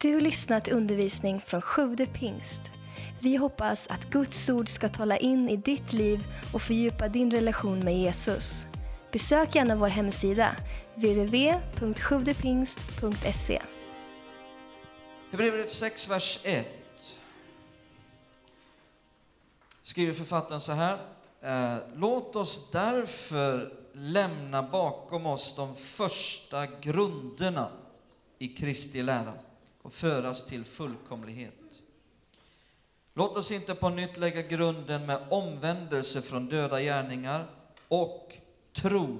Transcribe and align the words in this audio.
Du 0.00 0.14
har 0.14 0.20
lyssnat 0.20 0.64
till 0.64 0.74
undervisning 0.74 1.40
från 1.40 1.62
Sjude 1.62 2.06
pingst. 2.06 2.72
Vi 3.20 3.36
hoppas 3.36 3.88
att 3.88 4.10
Guds 4.10 4.50
ord 4.50 4.68
ska 4.68 4.88
tala 4.88 5.16
in 5.16 5.48
i 5.48 5.56
ditt 5.56 5.92
liv 5.92 6.24
och 6.52 6.62
fördjupa 6.62 7.08
din 7.08 7.30
relation 7.30 7.78
med 7.78 7.98
Jesus. 7.98 8.66
Besök 9.12 9.54
gärna 9.54 9.76
vår 9.76 9.88
hemsida, 9.88 10.56
www.sjuvdepingst.se. 10.94 13.62
Hebreerbrevet 15.30 15.72
6, 15.72 16.08
vers 16.08 16.40
1. 16.42 16.66
Skriver 19.82 20.12
författaren 20.12 20.60
så 20.60 20.72
här. 20.72 20.98
Eh, 21.42 21.76
Låt 21.94 22.36
oss 22.36 22.70
därför 22.72 23.72
lämna 23.92 24.62
bakom 24.62 25.26
oss 25.26 25.54
de 25.56 25.74
första 25.74 26.66
grunderna 26.66 27.68
i 28.38 28.48
Kristi 28.48 29.02
lära 29.02 29.32
och 29.86 29.92
föras 29.92 30.46
till 30.46 30.64
fullkomlighet. 30.64 31.54
Låt 33.14 33.36
oss 33.36 33.50
inte 33.50 33.74
på 33.74 33.88
nytt 33.88 34.16
lägga 34.16 34.42
grunden 34.42 35.06
med 35.06 35.20
omvändelse 35.30 36.22
från 36.22 36.48
döda 36.48 36.80
gärningar 36.80 37.46
och 37.88 38.32
tro 38.72 39.18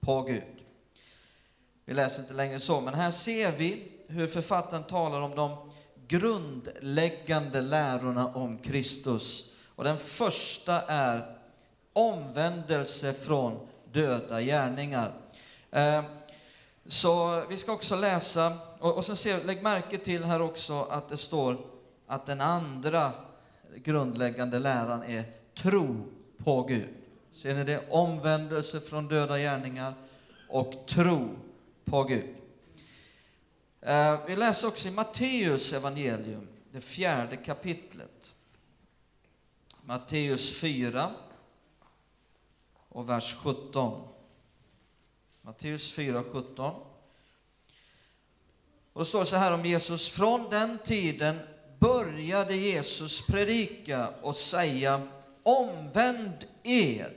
på 0.00 0.22
Gud. 0.22 0.64
Vi 1.84 1.94
läser 1.94 2.22
inte 2.22 2.34
längre 2.34 2.60
så, 2.60 2.80
men 2.80 2.94
här 2.94 3.10
ser 3.10 3.52
vi 3.52 3.92
hur 4.08 4.26
författaren 4.26 4.84
talar 4.84 5.20
om 5.20 5.34
de 5.34 5.72
grundläggande 6.08 7.60
lärorna 7.60 8.26
om 8.26 8.58
Kristus. 8.58 9.52
Och 9.68 9.84
den 9.84 9.98
första 9.98 10.80
är 10.80 11.38
omvändelse 11.92 13.12
från 13.12 13.68
döda 13.92 14.40
gärningar. 14.40 15.12
Eh, 15.70 16.04
så 16.86 17.44
vi 17.48 17.56
ska 17.56 17.72
också 17.72 17.96
läsa, 17.96 18.58
och, 18.84 18.96
och 18.96 19.04
sen 19.04 19.16
ser, 19.16 19.44
lägg 19.44 19.62
märke 19.62 19.98
till 19.98 20.24
här 20.24 20.42
också 20.42 20.82
att 20.82 21.08
det 21.08 21.16
står 21.16 21.66
att 22.06 22.26
den 22.26 22.40
andra 22.40 23.12
grundläggande 23.76 24.58
läran 24.58 25.02
är 25.02 25.24
tro 25.54 25.96
på 26.36 26.62
Gud. 26.62 26.88
Ser 27.32 27.54
ni 27.54 27.64
det? 27.64 27.90
Omvändelse 27.90 28.80
från 28.80 29.08
döda 29.08 29.38
gärningar 29.38 29.94
och 30.48 30.86
tro 30.86 31.28
på 31.84 32.04
Gud. 32.04 32.36
Eh, 33.80 34.26
Vi 34.26 34.36
läser 34.36 34.68
också 34.68 34.88
i 34.88 34.90
Matteus 34.90 35.72
evangelium, 35.72 36.48
det 36.72 36.80
fjärde 36.80 37.36
kapitlet. 37.36 38.34
Matteus 39.82 40.60
4 40.60 41.10
och 42.88 43.08
vers 43.08 43.36
17. 43.42 44.08
Matteus 45.42 45.92
4, 45.92 46.24
17. 46.32 46.93
Och 48.94 49.00
det 49.00 49.06
står 49.06 49.24
så 49.24 49.36
här 49.36 49.52
om 49.52 49.64
Jesus. 49.64 50.08
Från 50.08 50.50
den 50.50 50.78
tiden 50.78 51.40
började 51.78 52.56
Jesus 52.56 53.26
predika 53.26 54.08
och 54.22 54.36
säga 54.36 55.08
Omvänd 55.42 56.44
er, 56.62 57.12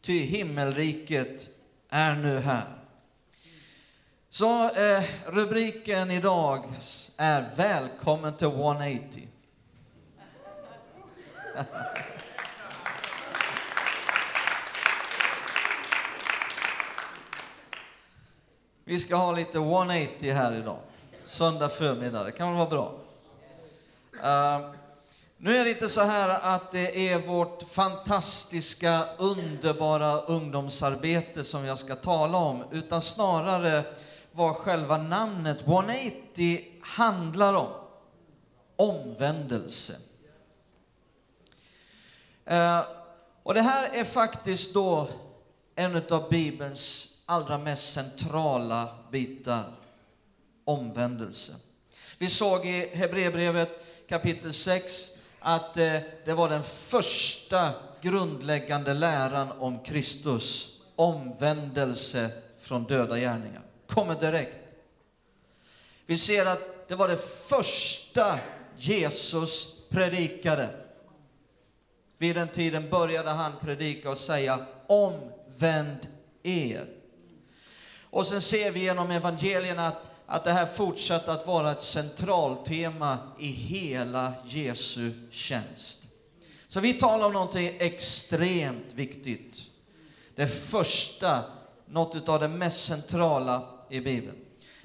ty 0.00 0.18
himmelriket 0.18 1.48
är 1.88 2.14
nu 2.14 2.38
här. 2.38 2.78
Så 4.28 4.70
eh, 4.70 5.04
rubriken 5.26 6.10
idag 6.10 6.64
är 7.16 7.50
Välkommen 7.56 8.36
till 8.36 8.46
180. 8.46 9.28
Vi 18.84 18.98
ska 18.98 19.16
ha 19.16 19.32
lite 19.32 19.58
180 19.58 20.32
här 20.32 20.52
idag. 20.52 20.85
Söndag 21.26 21.68
förmiddag, 21.68 22.24
det 22.24 22.32
kan 22.32 22.48
väl 22.48 22.56
vara 22.56 22.70
bra? 22.70 22.94
Uh, 24.14 24.70
nu 25.36 25.56
är 25.56 25.64
det 25.64 25.70
inte 25.70 25.88
så 25.88 26.00
här 26.00 26.28
att 26.28 26.72
det 26.72 27.12
är 27.12 27.18
vårt 27.18 27.62
fantastiska, 27.62 29.04
underbara 29.18 30.20
ungdomsarbete 30.20 31.44
som 31.44 31.64
jag 31.64 31.78
ska 31.78 31.94
tala 31.94 32.38
om, 32.38 32.64
utan 32.72 33.02
snarare 33.02 33.84
vad 34.32 34.56
själva 34.56 34.98
namnet 34.98 35.62
180 35.62 36.64
handlar 36.82 37.54
om. 37.54 37.68
Omvändelse. 38.76 39.94
Uh, 42.50 42.80
och 43.42 43.54
det 43.54 43.62
här 43.62 43.90
är 43.92 44.04
faktiskt 44.04 44.74
då 44.74 45.08
en 45.74 46.02
av 46.10 46.28
Bibelns 46.28 47.14
allra 47.26 47.58
mest 47.58 47.92
centrala 47.92 48.88
bitar. 49.10 49.85
Omvändelse. 50.66 51.52
Vi 52.18 52.26
såg 52.26 52.66
i 52.66 52.90
Hebreerbrevet 52.92 53.68
kapitel 54.08 54.52
6 54.52 55.12
att 55.38 55.76
eh, 55.76 56.00
det 56.24 56.34
var 56.34 56.48
den 56.48 56.62
första 56.62 57.72
grundläggande 58.00 58.94
läran 58.94 59.52
om 59.58 59.82
Kristus. 59.82 60.72
Omvändelse 60.96 62.30
från 62.58 62.84
döda 62.84 63.18
gärningar. 63.18 63.62
Kommer 63.86 64.20
direkt. 64.20 64.74
Vi 66.06 66.18
ser 66.18 66.46
att 66.46 66.88
det 66.88 66.94
var 66.94 67.08
det 67.08 67.46
första 67.48 68.38
Jesus 68.76 69.76
predikade. 69.88 70.68
Vid 72.18 72.36
den 72.36 72.48
tiden 72.48 72.90
började 72.90 73.30
han 73.30 73.52
predika 73.60 74.10
och 74.10 74.18
säga 74.18 74.66
omvänd 74.86 76.08
er. 76.42 76.86
Och 78.10 78.26
sen 78.26 78.40
ser 78.40 78.70
vi 78.70 78.80
genom 78.80 79.10
evangelierna 79.10 79.86
att, 79.86 80.05
att 80.26 80.44
det 80.44 80.52
här 80.52 80.66
fortsatte 80.66 81.32
att 81.32 81.46
vara 81.46 81.72
ett 81.72 81.82
centraltema 81.82 83.18
i 83.38 83.46
hela 83.46 84.32
Jesu 84.46 85.12
tjänst. 85.30 86.02
Så 86.68 86.80
vi 86.80 86.92
talar 86.92 87.26
om 87.26 87.32
någonting 87.32 87.76
extremt 87.78 88.92
viktigt. 88.94 89.62
Det 90.34 90.46
första, 90.46 91.44
något 91.86 92.28
av 92.28 92.40
det 92.40 92.48
mest 92.48 92.84
centrala 92.86 93.68
i 93.90 94.00
Bibeln. 94.00 94.36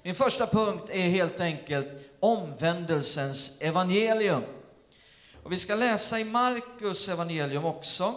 Min 0.03 0.16
första 0.16 0.47
punkt 0.47 0.90
är 0.90 1.09
helt 1.09 1.40
enkelt 1.40 1.88
omvändelsens 2.19 3.62
evangelium. 3.62 4.44
Och 5.44 5.52
vi 5.52 5.58
ska 5.58 5.75
läsa 5.75 6.19
i 6.19 6.23
Markus 6.23 7.09
evangelium 7.09 7.66
också 7.66 8.16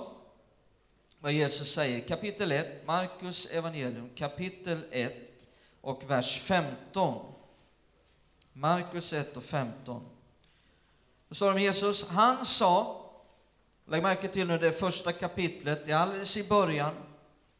vad 1.20 1.32
Jesus 1.32 1.74
säger. 1.74 2.00
Kapitel 2.00 2.52
1, 2.52 2.86
Markus 2.86 3.46
evangelium, 3.46 4.10
kapitel 4.14 4.78
1 4.90 5.33
och 5.84 6.10
vers 6.10 6.40
15. 6.40 7.34
Markus 8.52 9.12
1 9.12 9.36
och 9.36 9.42
15. 9.42 10.02
Då 11.28 11.34
står 11.34 11.46
det 11.46 11.52
om 11.52 11.60
Jesus, 11.60 12.08
han 12.08 12.46
sa, 12.46 13.04
lägg 13.86 14.02
märke 14.02 14.28
till 14.28 14.46
nu 14.46 14.58
det 14.58 14.72
första 14.72 15.12
kapitlet, 15.12 15.86
det 15.86 15.92
är 15.92 15.96
alldeles 15.96 16.36
i 16.36 16.48
början 16.48 16.94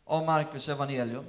av 0.05 0.25
Markus 0.25 0.69
evangelium. 0.69 1.25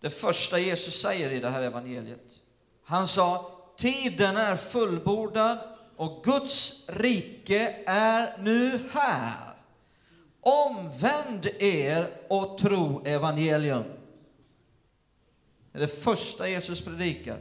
Det 0.00 0.10
första 0.10 0.58
Jesus 0.58 1.02
säger 1.02 1.30
i 1.30 1.40
det 1.40 1.50
här 1.50 1.62
evangeliet. 1.62 2.40
Han 2.84 3.08
sa, 3.08 3.50
tiden 3.76 4.36
är 4.36 4.56
fullbordad 4.56 5.58
och 5.96 6.24
Guds 6.24 6.88
rike 6.88 7.76
är 7.86 8.38
nu 8.38 8.88
här. 8.92 9.54
Omvänd 10.40 11.46
er 11.46 12.10
och 12.28 12.58
tro 12.58 13.02
evangelium. 13.04 13.84
Det 15.74 15.78
är 15.78 15.80
det 15.80 16.02
första 16.02 16.48
Jesus 16.48 16.80
predikar. 16.80 17.38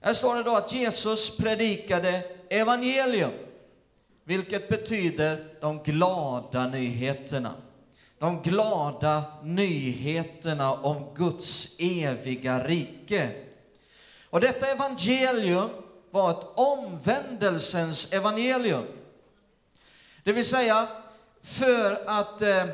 Här 0.00 0.14
står 0.14 0.36
det 0.36 0.42
då 0.42 0.56
att 0.56 0.72
Jesus 0.72 1.36
predikade 1.36 2.22
evangelium, 2.50 3.30
vilket 4.24 4.68
betyder 4.68 5.54
de 5.60 5.82
glada 5.82 6.66
nyheterna. 6.66 7.54
De 8.18 8.42
glada 8.42 9.24
nyheterna 9.42 10.72
om 10.72 11.14
Guds 11.14 11.76
eviga 11.78 12.64
rike. 12.64 13.30
Och 14.30 14.40
detta 14.40 14.66
evangelium 14.66 15.70
var 16.10 16.30
ett 16.30 16.46
omvändelsens 16.54 18.12
evangelium. 18.12 18.86
Det 20.24 20.32
vill 20.32 20.46
säga, 20.46 20.88
för 21.42 22.02
att 22.06 22.42
eh, 22.42 22.66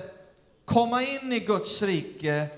komma 0.64 1.02
in 1.02 1.32
i 1.32 1.40
Guds 1.40 1.82
rike 1.82 2.48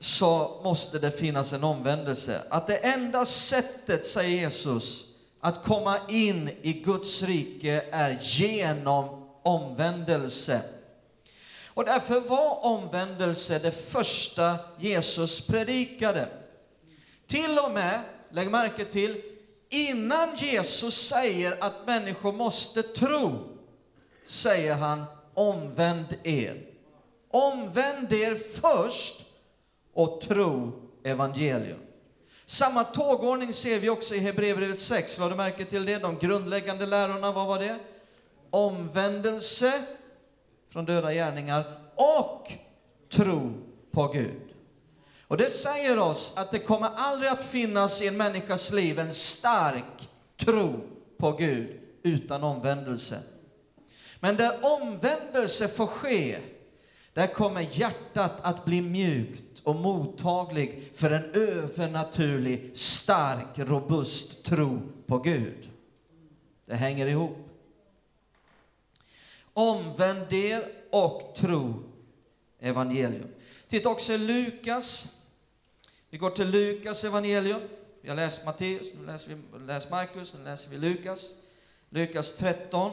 så 0.00 0.60
måste 0.64 0.98
det 0.98 1.10
finnas 1.10 1.52
en 1.52 1.64
omvändelse. 1.64 2.42
Att 2.50 2.66
det 2.66 2.76
enda 2.76 3.24
sättet, 3.24 4.06
säger 4.06 4.40
Jesus, 4.40 5.04
att 5.40 5.64
komma 5.64 5.96
in 6.08 6.50
i 6.62 6.72
Guds 6.72 7.22
rike 7.22 7.84
är 7.90 8.18
genom 8.20 9.26
omvändelse. 9.42 10.60
Och 11.66 11.84
därför 11.84 12.20
var 12.20 12.64
omvändelse 12.64 13.58
det 13.58 13.70
första 13.70 14.58
Jesus 14.78 15.46
predikade. 15.46 16.28
Till 17.26 17.58
och 17.58 17.70
med, 17.70 18.00
lägg 18.32 18.50
märke 18.50 18.84
till, 18.84 19.22
innan 19.68 20.36
Jesus 20.36 21.08
säger 21.08 21.64
att 21.64 21.86
människor 21.86 22.32
måste 22.32 22.82
tro, 22.82 23.38
säger 24.26 24.74
han 24.74 25.04
omvänd 25.34 26.16
er. 26.22 26.66
Omvänd 27.30 28.12
er 28.12 28.34
först 28.34 29.26
och 29.94 30.20
tro 30.20 30.72
evangelium. 31.04 31.78
Samma 32.44 32.84
tågordning 32.84 33.52
ser 33.52 33.80
vi 33.80 33.88
också 33.88 34.14
i 34.14 34.18
Hebreerbrevet 34.18 34.80
6. 34.80 35.18
Lade 35.18 35.30
du 35.30 35.36
märke 35.36 35.64
till 35.64 35.84
det? 35.84 35.98
De 35.98 36.18
grundläggande 36.18 36.86
lärorna, 36.86 37.32
vad 37.32 37.46
var 37.46 37.58
det? 37.58 37.78
Omvändelse 38.50 39.82
från 40.68 40.84
döda 40.84 41.12
gärningar 41.12 41.64
och 41.94 42.52
tro 43.12 43.52
på 43.90 44.06
Gud. 44.06 44.50
Och 45.22 45.36
det 45.36 45.50
säger 45.50 45.98
oss 45.98 46.32
att 46.36 46.50
det 46.50 46.58
kommer 46.58 46.90
aldrig 46.96 47.30
att 47.30 47.42
finnas 47.42 48.02
i 48.02 48.06
en 48.06 48.16
människas 48.16 48.72
liv 48.72 48.98
en 48.98 49.14
stark 49.14 50.08
tro 50.36 50.80
på 51.18 51.32
Gud 51.32 51.80
utan 52.02 52.44
omvändelse. 52.44 53.18
Men 54.20 54.36
där 54.36 54.58
omvändelse 54.62 55.68
får 55.68 55.86
ske, 55.86 56.38
där 57.12 57.34
kommer 57.34 57.66
hjärtat 57.70 58.32
att 58.42 58.64
bli 58.64 58.80
mjukt 58.80 59.49
och 59.64 59.76
mottaglig 59.76 60.90
för 60.94 61.10
en 61.10 61.24
övernaturlig, 61.34 62.70
stark, 62.76 63.58
robust 63.58 64.44
tro 64.44 64.80
på 65.06 65.18
Gud. 65.18 65.70
Det 66.66 66.74
hänger 66.74 67.06
ihop. 67.06 67.36
Omvänd 69.52 70.32
er 70.32 70.72
och 70.90 71.34
tro 71.36 71.74
evangelium. 72.60 73.28
Titta 73.68 73.88
också 73.88 74.12
i 74.12 74.18
Lukas. 74.18 75.16
Vi 76.10 76.18
går 76.18 76.30
till 76.30 76.50
Lukas 76.50 77.04
evangelium. 77.04 77.60
Vi 78.00 78.08
har 78.08 78.16
läst 78.16 78.44
Matteus, 78.44 78.86
nu 78.94 79.06
läser 79.06 79.38
vi 79.52 79.66
läser 79.66 79.90
Markus, 79.90 80.34
nu 80.34 80.44
läser 80.44 80.70
vi 80.70 80.78
Lukas. 80.78 81.34
Lukas 81.88 82.36
13. 82.36 82.92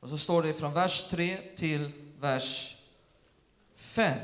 Och 0.00 0.08
så 0.08 0.18
står 0.18 0.42
det 0.42 0.52
från 0.52 0.72
vers 0.72 1.08
3 1.10 1.38
till 1.56 1.90
vers 2.22 2.76
5. 3.74 4.18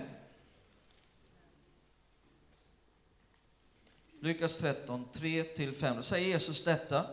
Lukas 4.20 4.58
13, 4.58 5.04
3-5. 5.12 5.96
Då 5.96 6.02
säger 6.02 6.28
Jesus 6.28 6.64
detta. 6.64 7.06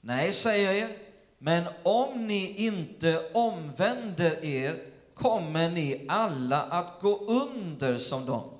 Nej, 0.00 0.32
säger 0.32 0.66
jag 0.66 0.76
er, 0.78 0.98
men 1.38 1.64
om 1.82 2.26
ni 2.26 2.66
inte 2.66 3.30
omvänder 3.34 4.44
er 4.44 4.84
kommer 5.14 5.70
ni 5.70 6.06
alla 6.08 6.62
att 6.62 7.00
gå 7.00 7.18
under 7.18 7.98
som 7.98 8.26
dem. 8.26 8.50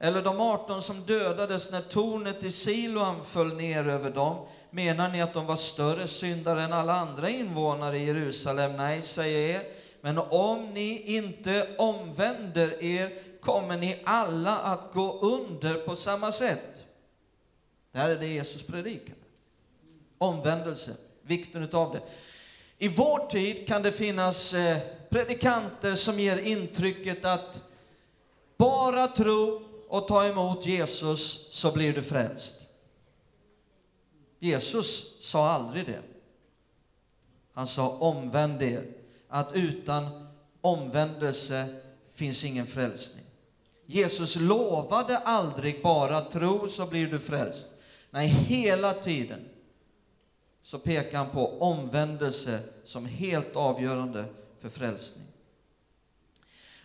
Eller 0.00 0.22
de 0.22 0.40
18 0.40 0.82
som 0.82 1.02
dödades 1.02 1.70
när 1.70 1.80
tornet 1.80 2.44
i 2.44 2.50
Siloam 2.50 3.24
föll 3.24 3.56
ner 3.56 3.88
över 3.88 4.10
dem. 4.10 4.46
Menar 4.70 5.08
ni 5.08 5.22
att 5.22 5.34
de 5.34 5.46
var 5.46 5.56
större 5.56 6.06
syndare 6.06 6.62
än 6.62 6.72
alla 6.72 6.92
andra 6.92 7.28
invånare 7.28 7.98
i 7.98 8.06
Jerusalem? 8.06 8.76
Nej, 8.76 9.02
säger 9.02 9.40
jag 9.40 9.50
er. 9.50 9.77
Men 10.00 10.18
om 10.18 10.70
ni 10.74 11.02
inte 11.16 11.74
omvänder 11.78 12.82
er 12.82 13.18
kommer 13.40 13.76
ni 13.76 14.00
alla 14.04 14.58
att 14.58 14.92
gå 14.92 15.20
under 15.20 15.74
på 15.74 15.96
samma 15.96 16.32
sätt. 16.32 16.84
Det 17.92 17.98
här 17.98 18.10
är 18.10 18.18
det 18.18 18.26
Jesus 18.26 18.62
predikar. 18.62 19.14
Omvändelse, 20.18 20.96
vikten 21.22 21.62
utav 21.62 21.92
det. 21.92 22.00
I 22.78 22.88
vår 22.88 23.26
tid 23.26 23.68
kan 23.68 23.82
det 23.82 23.92
finnas 23.92 24.54
eh, 24.54 24.78
predikanter 25.08 25.94
som 25.94 26.20
ger 26.20 26.38
intrycket 26.38 27.24
att 27.24 27.62
bara 28.56 29.06
tro 29.06 29.62
och 29.88 30.08
ta 30.08 30.24
emot 30.24 30.66
Jesus 30.66 31.48
så 31.50 31.72
blir 31.72 31.92
du 31.92 32.02
frälst. 32.02 32.68
Jesus 34.38 35.16
sa 35.20 35.48
aldrig 35.48 35.86
det. 35.86 36.02
Han 37.52 37.66
sa 37.66 37.88
omvänd 37.88 38.62
er, 38.62 38.86
att 39.28 39.52
utan 39.52 40.28
omvändelse 40.60 41.80
finns 42.14 42.44
ingen 42.44 42.66
frälsning. 42.66 43.24
Jesus 43.86 44.36
lovade 44.36 45.18
aldrig 45.18 45.82
bara 45.82 46.20
tro 46.20 46.68
så 46.68 46.86
blir 46.86 47.06
du 47.06 47.18
frälst. 47.18 47.68
Nej, 48.10 48.28
hela 48.28 48.92
tiden 48.94 49.48
så 50.62 50.78
pekar 50.78 51.18
han 51.18 51.30
på 51.30 51.58
omvändelse 51.58 52.60
som 52.84 53.06
helt 53.06 53.56
avgörande 53.56 54.24
för 54.58 54.68
frälsning. 54.68 55.26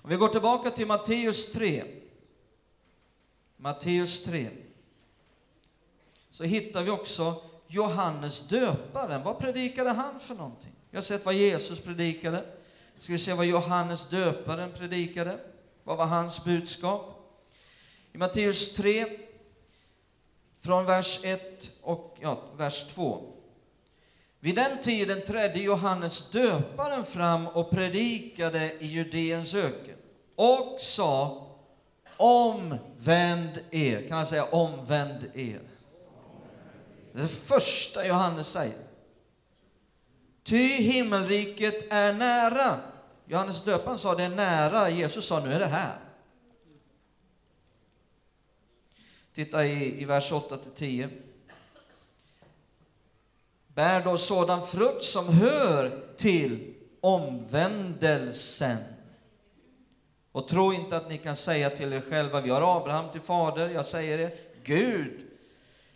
Om 0.02 0.10
vi 0.10 0.16
går 0.16 0.28
tillbaka 0.28 0.70
till 0.70 0.88
Matteus 0.88 1.52
3. 1.52 1.84
Matteus 3.58 4.24
3. 4.24 4.50
Så 6.30 6.44
hittar 6.44 6.84
vi 6.84 6.90
också 6.90 7.44
Johannes 7.68 8.48
döparen. 8.48 9.24
Vad 9.24 9.40
predikade 9.40 9.90
han 9.90 10.20
för 10.20 10.36
någonting? 10.36 10.76
Vi 10.94 10.98
har 10.98 11.04
sett 11.04 11.26
vad 11.26 11.36
Jesus 11.36 11.80
predikade. 11.80 12.44
Ska 13.00 13.14
vi 13.14 13.20
se 13.20 13.34
vad 13.34 13.46
Johannes 13.46 14.10
döparen 14.10 14.72
predikade? 14.72 15.38
Vad 15.84 15.98
var 15.98 16.06
hans 16.06 16.44
budskap? 16.44 17.32
I 18.12 18.18
Matteus 18.18 18.74
3, 18.74 19.06
från 20.62 20.86
vers 20.86 21.20
1 21.24 21.72
och 21.82 22.18
ja, 22.22 22.42
vers 22.58 22.88
2. 22.88 23.34
Vid 24.40 24.56
den 24.56 24.82
tiden 24.82 25.22
trädde 25.22 25.60
Johannes 25.60 26.30
döparen 26.32 27.04
fram 27.04 27.48
och 27.48 27.70
predikade 27.70 28.74
i 28.80 28.86
Judeens 28.88 29.56
öken 29.56 29.98
och 30.36 30.76
sa 30.80 31.48
Omvänd 32.18 33.60
er. 33.72 34.08
Kan 34.08 34.18
han 34.18 34.26
säga 34.26 34.46
omvänd 34.46 35.24
er? 35.34 35.62
Det 37.12 37.20
är 37.20 37.24
det 37.24 37.28
första 37.28 38.08
Johannes 38.08 38.48
säger. 38.48 38.93
Ty 40.44 40.68
himmelriket 40.68 41.94
är 41.94 42.14
nära. 42.14 42.80
Johannes 43.26 43.64
döparen 43.64 43.98
sa 43.98 44.16
det 44.16 44.24
är 44.24 44.30
nära, 44.30 44.90
Jesus 44.90 45.26
sa 45.26 45.40
nu 45.40 45.54
är 45.54 45.60
det 45.60 45.66
här. 45.66 45.98
Titta 49.34 49.66
i, 49.66 50.02
i 50.02 50.06
vers 50.06 50.32
8-10 50.32 51.10
bär 53.68 54.04
då 54.04 54.18
sådan 54.18 54.64
frukt 54.64 55.04
som 55.04 55.28
hör 55.28 56.04
till 56.18 56.74
omvändelsen. 57.02 58.78
Och 60.32 60.48
tro 60.48 60.74
inte 60.74 60.98
att 60.98 61.10
ni 61.10 61.18
kan 61.18 61.36
säga 61.36 61.70
till 61.70 61.94
er 61.94 62.02
själva, 62.10 62.42
vi 62.42 62.50
har 62.50 62.78
Abraham 62.78 63.12
till 63.12 63.22
fader. 63.22 63.70
Jag 63.70 63.86
säger 63.86 64.18
er, 64.18 64.34
Gud 64.64 65.33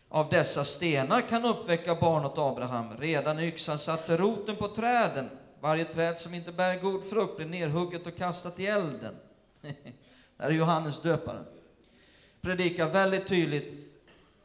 av 0.09 0.29
dessa 0.29 0.63
stenar 0.63 1.21
kan 1.21 1.45
uppväcka 1.45 1.95
barn 1.95 2.25
åt 2.25 2.37
Abraham. 2.37 2.97
Redan 2.99 3.39
yxan 3.39 3.79
satte 3.79 4.17
roten 4.17 4.55
på 4.55 4.67
träden. 4.67 5.29
Varje 5.59 5.85
träd 5.85 6.19
som 6.19 6.33
inte 6.33 6.51
bär 6.51 6.79
god 6.79 7.03
frukt 7.03 7.37
blir 7.37 7.45
nerhugget 7.45 8.07
och 8.07 8.15
kastat 8.15 8.59
i 8.59 8.67
elden. 8.67 9.15
Det 9.61 9.75
här 10.37 10.49
är 10.49 10.53
Johannes 10.53 11.01
döparen. 11.01 11.45
Predikar 12.41 12.87
väldigt 12.87 13.27
tydligt 13.27 13.87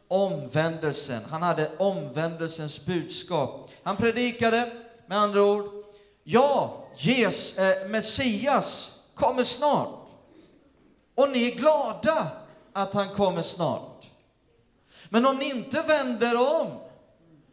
omvändelsen. 0.08 1.22
Han 1.30 1.42
hade 1.42 1.70
omvändelsens 1.78 2.86
budskap. 2.86 3.70
Han 3.82 3.96
predikade 3.96 4.72
med 5.06 5.18
andra 5.18 5.42
ord, 5.42 5.64
ja, 6.24 6.84
Jesus, 6.96 7.58
eh, 7.58 7.88
Messias 7.88 8.98
kommer 9.14 9.44
snart. 9.44 10.08
Och 11.14 11.30
ni 11.30 11.48
är 11.52 11.56
glada 11.56 12.26
att 12.72 12.94
han 12.94 13.08
kommer 13.08 13.42
snart. 13.42 13.91
Men 15.12 15.26
om 15.26 15.38
ni 15.38 15.50
inte 15.50 15.82
vänder 15.82 16.60
om 16.60 16.66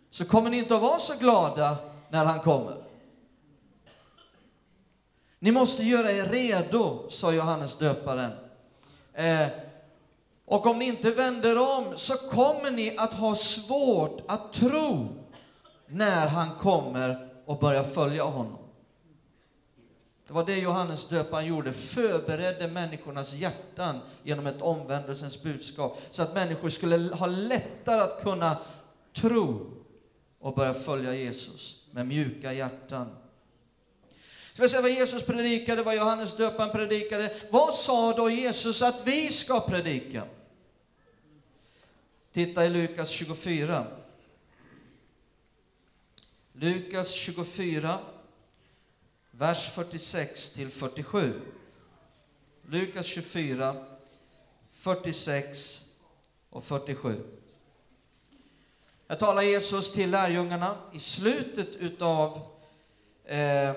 så 0.09 0.25
kommer 0.25 0.49
ni 0.49 0.57
inte 0.57 0.75
att 0.75 0.81
vara 0.81 0.99
så 0.99 1.13
glada 1.19 1.77
när 2.09 2.25
han 2.25 2.39
kommer. 2.39 2.75
Ni 5.39 5.51
måste 5.51 5.83
göra 5.83 6.11
er 6.11 6.25
redo, 6.25 7.09
sa 7.09 7.33
Johannes 7.33 7.77
döparen. 7.77 8.31
Eh, 9.13 9.47
och 10.45 10.65
om 10.65 10.79
ni 10.79 10.85
inte 10.85 11.11
vänder 11.11 11.77
om 11.77 11.85
så 11.95 12.13
kommer 12.13 12.71
ni 12.71 12.97
att 12.97 13.13
ha 13.13 13.35
svårt 13.35 14.21
att 14.27 14.53
tro 14.53 15.07
när 15.87 16.27
han 16.27 16.49
kommer 16.59 17.29
och 17.45 17.59
börjar 17.59 17.83
följa 17.83 18.23
honom. 18.23 18.57
Det 20.29 20.35
var 20.35 20.45
det 20.45 20.57
Johannes 20.57 21.07
döparen 21.07 21.45
gjorde, 21.45 21.73
förberedde 21.73 22.67
människornas 22.67 23.33
hjärtan 23.33 23.99
genom 24.23 24.47
ett 24.47 24.61
omvändelsens 24.61 25.41
budskap, 25.41 26.01
så 26.11 26.23
att 26.23 26.33
människor 26.33 26.69
skulle 26.69 27.15
ha 27.15 27.25
lättare 27.25 28.01
att 28.01 28.23
kunna 28.23 28.57
tro 29.13 29.71
och 30.39 30.55
börja 30.55 30.73
följa 30.73 31.15
Jesus 31.15 31.83
med 31.91 32.07
mjuka 32.07 32.53
hjärtan. 32.53 33.07
Ska 34.53 34.63
vi 34.63 34.69
se 34.69 34.81
vad 34.81 34.91
Jesus 34.91 35.25
predikade, 35.25 35.83
vad 35.83 35.95
Johannes 35.95 36.37
döparen 36.37 36.71
predikade. 36.71 37.35
Vad 37.49 37.73
sa 37.73 38.13
då 38.13 38.29
Jesus 38.29 38.81
att 38.81 39.07
vi 39.07 39.31
ska 39.31 39.59
predika? 39.59 40.23
Titta 42.33 42.65
i 42.65 42.69
Lukas 42.69 43.09
24. 43.09 43.85
Lukas 46.53 47.11
24, 47.11 47.99
vers 49.39 49.69
46 49.69 50.53
till 50.53 50.69
47. 50.69 51.41
Lukas 52.67 53.05
24, 53.05 53.75
46 54.71 55.85
och 56.49 56.63
47. 56.63 57.23
Här 59.07 59.15
talar 59.15 59.41
Jesus 59.41 59.93
till 59.93 60.11
lärjungarna 60.11 60.77
i 60.93 60.99
slutet 60.99 61.69
utav 61.75 62.41
eh, 63.25 63.73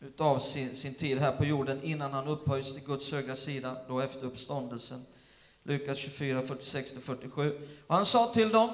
utav 0.00 0.38
sin, 0.38 0.76
sin 0.76 0.94
tid 0.94 1.18
här 1.18 1.36
på 1.36 1.44
jorden 1.44 1.82
innan 1.82 2.12
han 2.12 2.28
upphöjs 2.28 2.72
till 2.72 2.84
Guds 2.84 3.12
högra 3.12 3.36
sida, 3.36 3.76
då 3.88 4.00
efter 4.00 4.24
uppståndelsen. 4.24 5.06
Lukas 5.62 5.98
24, 5.98 6.40
46-47. 6.40 7.60
Och 7.86 7.94
han 7.94 8.06
sa 8.06 8.32
till 8.34 8.48
dem, 8.48 8.70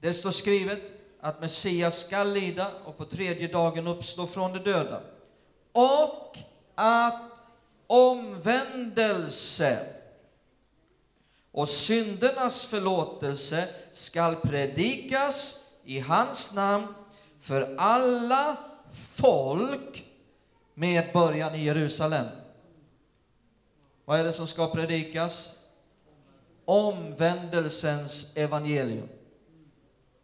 det 0.00 0.12
står 0.12 0.30
skrivet 0.30 0.99
att 1.20 1.40
Messias 1.40 1.98
skall 1.98 2.32
lida 2.32 2.70
och 2.84 2.98
på 2.98 3.04
tredje 3.04 3.48
dagen 3.48 3.86
uppstå 3.86 4.26
från 4.26 4.52
de 4.52 4.58
döda. 4.58 5.00
Och 5.72 6.38
att 6.74 7.22
omvändelse 7.86 9.86
och 11.52 11.68
syndernas 11.68 12.66
förlåtelse 12.66 13.68
skall 13.90 14.36
predikas 14.36 15.64
i 15.84 16.00
hans 16.00 16.54
namn 16.54 16.86
för 17.40 17.74
alla 17.78 18.56
folk 18.90 20.06
med 20.74 21.12
början 21.12 21.54
i 21.54 21.64
Jerusalem. 21.64 22.26
Vad 24.04 24.20
är 24.20 24.24
det 24.24 24.32
som 24.32 24.46
ska 24.46 24.66
predikas? 24.66 25.56
Omvändelsens 26.64 28.36
evangelium 28.36 29.08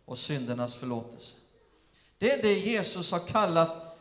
och 0.07 0.19
syndernas 0.19 0.77
förlåtelse. 0.77 1.37
Det 2.19 2.33
är 2.33 2.43
det 2.43 2.59
Jesus 2.59 3.13
har 3.13 3.27
kallat 3.27 3.99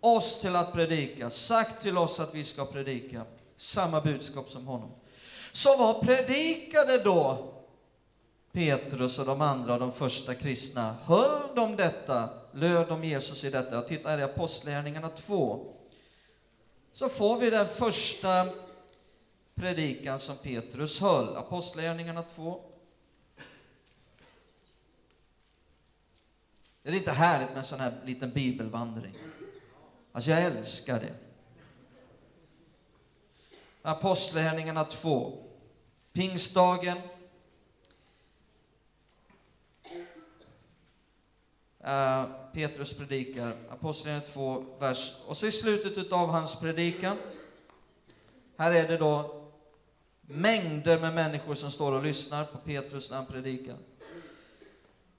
oss 0.00 0.40
till 0.40 0.56
att 0.56 0.72
predika, 0.72 1.30
sagt 1.30 1.82
till 1.82 1.98
oss 1.98 2.20
att 2.20 2.34
vi 2.34 2.44
ska 2.44 2.64
predika. 2.64 3.24
Samma 3.56 4.00
budskap 4.00 4.50
som 4.50 4.66
honom. 4.66 4.90
Så 5.52 5.76
vad 5.76 6.00
predikade 6.00 6.98
då 6.98 7.54
Petrus 8.52 9.18
och 9.18 9.26
de 9.26 9.40
andra, 9.40 9.78
de 9.78 9.92
första 9.92 10.34
kristna? 10.34 10.96
Höll 11.04 11.40
de 11.54 11.76
detta? 11.76 12.28
Löd 12.52 12.88
de 12.88 13.04
Jesus 13.04 13.44
i 13.44 13.50
detta? 13.50 13.82
Titta 13.82 14.08
här 14.08 14.18
i 14.18 14.22
Apostlagärningarna 14.22 15.08
2. 15.08 15.74
Så 16.92 17.08
får 17.08 17.38
vi 17.38 17.50
den 17.50 17.68
första 17.68 18.48
predikan 19.54 20.18
som 20.18 20.36
Petrus 20.36 21.00
höll, 21.00 21.36
Apostlagärningarna 21.36 22.22
2. 22.22 22.60
Det 26.88 26.94
är 26.94 26.98
inte 26.98 27.12
härligt 27.12 27.48
med 27.48 27.58
en 27.58 27.64
sån 27.64 27.80
här 27.80 27.92
liten 28.04 28.30
bibelvandring? 28.30 29.14
Alltså, 30.12 30.30
jag 30.30 30.42
älskar 30.42 31.00
det. 31.00 31.14
Apostlagärningarna 33.82 34.84
2. 34.84 35.44
Pingstdagen. 36.12 36.96
Uh, 41.86 42.24
Petrus 42.52 42.94
predikar, 42.94 43.56
Apostlagärningarna 43.70 44.32
2, 44.32 44.64
vers. 44.78 45.14
Och 45.26 45.36
så 45.36 45.46
i 45.46 45.52
slutet 45.52 46.12
av 46.12 46.28
hans 46.28 46.56
predikan, 46.60 47.16
här 48.56 48.72
är 48.72 48.88
det 48.88 48.96
då 48.96 49.44
mängder 50.20 51.00
med 51.00 51.14
människor 51.14 51.54
som 51.54 51.70
står 51.70 51.92
och 51.92 52.02
lyssnar 52.02 52.44
på 52.44 52.58
Petrus 52.58 53.10
när 53.10 53.16
han 53.16 53.26
predikar. 53.26 53.76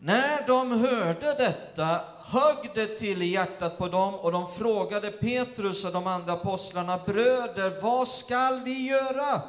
När 0.02 0.48
de 0.48 0.72
hörde 0.72 1.34
detta 1.34 2.02
högg 2.18 2.72
det 2.76 2.98
till 2.98 3.22
i 3.22 3.26
hjärtat 3.26 3.78
på 3.78 3.88
dem 3.88 4.16
och 4.16 4.32
de 4.32 4.48
frågade 4.48 5.12
Petrus 5.12 5.86
och 5.86 5.92
de 5.94 6.08
andra 6.08 6.34
apostlarna, 6.34 6.98
bröder, 7.06 7.82
vad 7.82 8.08
skall 8.08 8.64
vi 8.64 8.88
göra? 8.88 9.42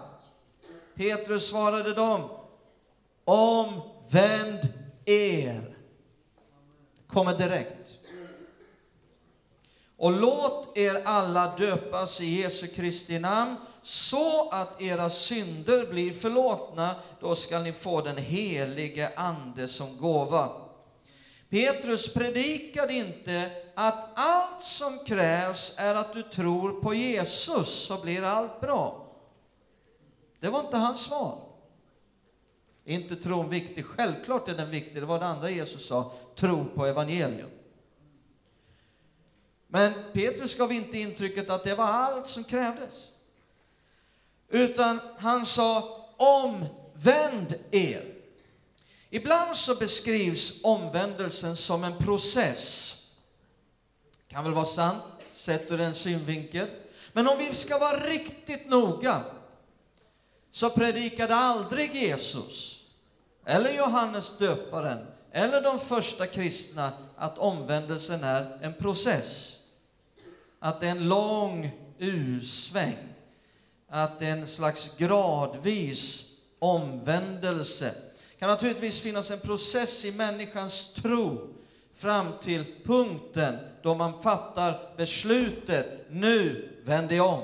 Petrus 0.95 1.49
svarade 1.49 1.95
dem, 1.95 2.31
omvänd 3.25 4.69
er. 5.05 5.77
Kommer 7.07 7.39
direkt. 7.39 7.89
Och 9.97 10.13
låt 10.13 10.79
er 10.79 11.03
alla 11.05 11.57
döpas 11.57 12.21
i 12.21 12.41
Jesu 12.43 12.67
Kristi 12.67 13.19
namn 13.19 13.57
så 13.83 14.49
att 14.49 14.81
era 14.81 15.11
synder 15.11 15.87
blir 15.87 16.13
förlåtna, 16.13 16.95
då 17.21 17.35
skall 17.35 17.63
ni 17.63 17.73
få 17.73 18.01
den 18.01 18.17
helige 18.17 19.13
Ande 19.17 19.69
som 19.69 19.97
gåva. 19.97 20.53
Petrus 21.49 22.15
predikade 22.15 22.93
inte 22.93 23.51
att 23.75 24.09
allt 24.15 24.65
som 24.65 24.99
krävs 24.99 25.75
är 25.79 25.95
att 25.95 26.13
du 26.13 26.23
tror 26.23 26.81
på 26.81 26.95
Jesus, 26.95 27.69
så 27.69 27.97
blir 27.97 28.23
allt 28.23 28.61
bra. 28.61 29.07
Det 30.41 30.49
var 30.49 30.61
inte 30.61 30.77
hans 30.77 31.01
svar. 31.01 31.43
Inte 32.85 33.17
tron 33.17 33.49
viktig? 33.49 33.87
Självklart 33.87 34.49
är 34.49 34.55
den 34.55 34.71
viktig. 34.71 35.03
Det 35.03 35.07
var 35.07 35.19
det 35.19 35.27
andra 35.27 35.51
Jesus 35.51 35.87
sa, 35.87 36.13
tro 36.37 36.65
på 36.75 36.87
evangelium. 36.87 37.51
Men 39.67 39.93
Petrus 40.13 40.59
gav 40.59 40.73
inte 40.73 40.99
intrycket 40.99 41.51
att 41.51 41.65
det 41.65 41.75
var 41.75 41.85
allt 41.85 42.29
som 42.29 42.45
krävdes. 42.45 43.07
Utan 44.51 45.01
han 45.19 45.47
sa, 45.47 45.97
omvänd 46.17 47.55
er. 47.71 48.05
Ibland 49.11 49.57
så 49.57 49.75
beskrivs 49.75 50.61
omvändelsen 50.63 51.57
som 51.57 51.85
en 51.85 51.99
process. 51.99 52.97
Kan 54.29 54.45
väl 54.45 54.55
vara 54.55 54.65
sant, 54.65 55.03
sett 55.33 55.71
ur 55.71 55.81
en 55.81 55.95
synvinkel. 55.95 56.69
Men 57.13 57.29
om 57.29 57.39
vi 57.39 57.55
ska 57.55 57.79
vara 57.79 58.07
riktigt 58.07 58.69
noga, 58.69 59.25
så 60.51 60.71
predikade 60.71 61.35
aldrig 61.35 61.95
Jesus, 61.95 62.83
eller 63.45 63.73
Johannes 63.73 64.39
döparen, 64.39 65.07
eller 65.33 65.63
de 65.63 65.79
första 65.79 66.27
kristna 66.27 66.93
att 67.17 67.39
omvändelsen 67.39 68.25
är 68.25 68.59
en 68.63 68.75
process. 68.75 69.57
Att 70.59 70.81
det 70.81 70.87
är 70.87 70.91
en 70.91 71.09
lång 71.09 71.71
U-sväng 71.99 73.10
att 73.91 74.19
det 74.19 74.27
är 74.27 74.33
en 74.33 74.47
slags 74.47 74.97
gradvis 74.97 76.31
omvändelse. 76.59 77.95
Det 78.15 78.39
kan 78.39 78.49
naturligtvis 78.49 79.01
finnas 79.01 79.31
en 79.31 79.41
process 79.41 80.05
i 80.05 80.13
människans 80.13 80.95
tro 80.95 81.55
fram 81.93 82.27
till 82.43 82.65
punkten 82.85 83.57
då 83.83 83.95
man 83.95 84.23
fattar 84.23 84.95
beslutet, 84.97 85.87
nu 86.11 86.69
vänder 86.85 87.17
jag 87.17 87.33
om. 87.35 87.43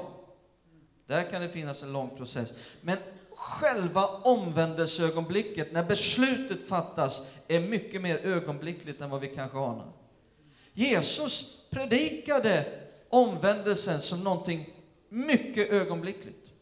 Där 1.07 1.31
kan 1.31 1.43
det 1.43 1.49
finnas 1.49 1.83
en 1.83 1.93
lång 1.93 2.17
process. 2.17 2.55
Men 2.81 2.99
själva 3.31 4.07
omvändelseögonblicket, 4.07 5.73
när 5.73 5.85
beslutet 5.85 6.69
fattas, 6.69 7.27
är 7.49 7.61
mycket 7.61 8.03
mer 8.03 8.19
ögonblickligt 8.19 9.01
än 9.01 9.11
vad 9.11 9.21
vi 9.21 9.27
kanske 9.27 9.59
anar. 9.59 9.93
Jesus 10.73 11.59
predikade 11.71 12.67
omvändelsen 13.11 14.01
som 14.01 14.25
någonting 14.25 14.76
mycket 15.09 15.71
ögonblickligt. 15.71 16.53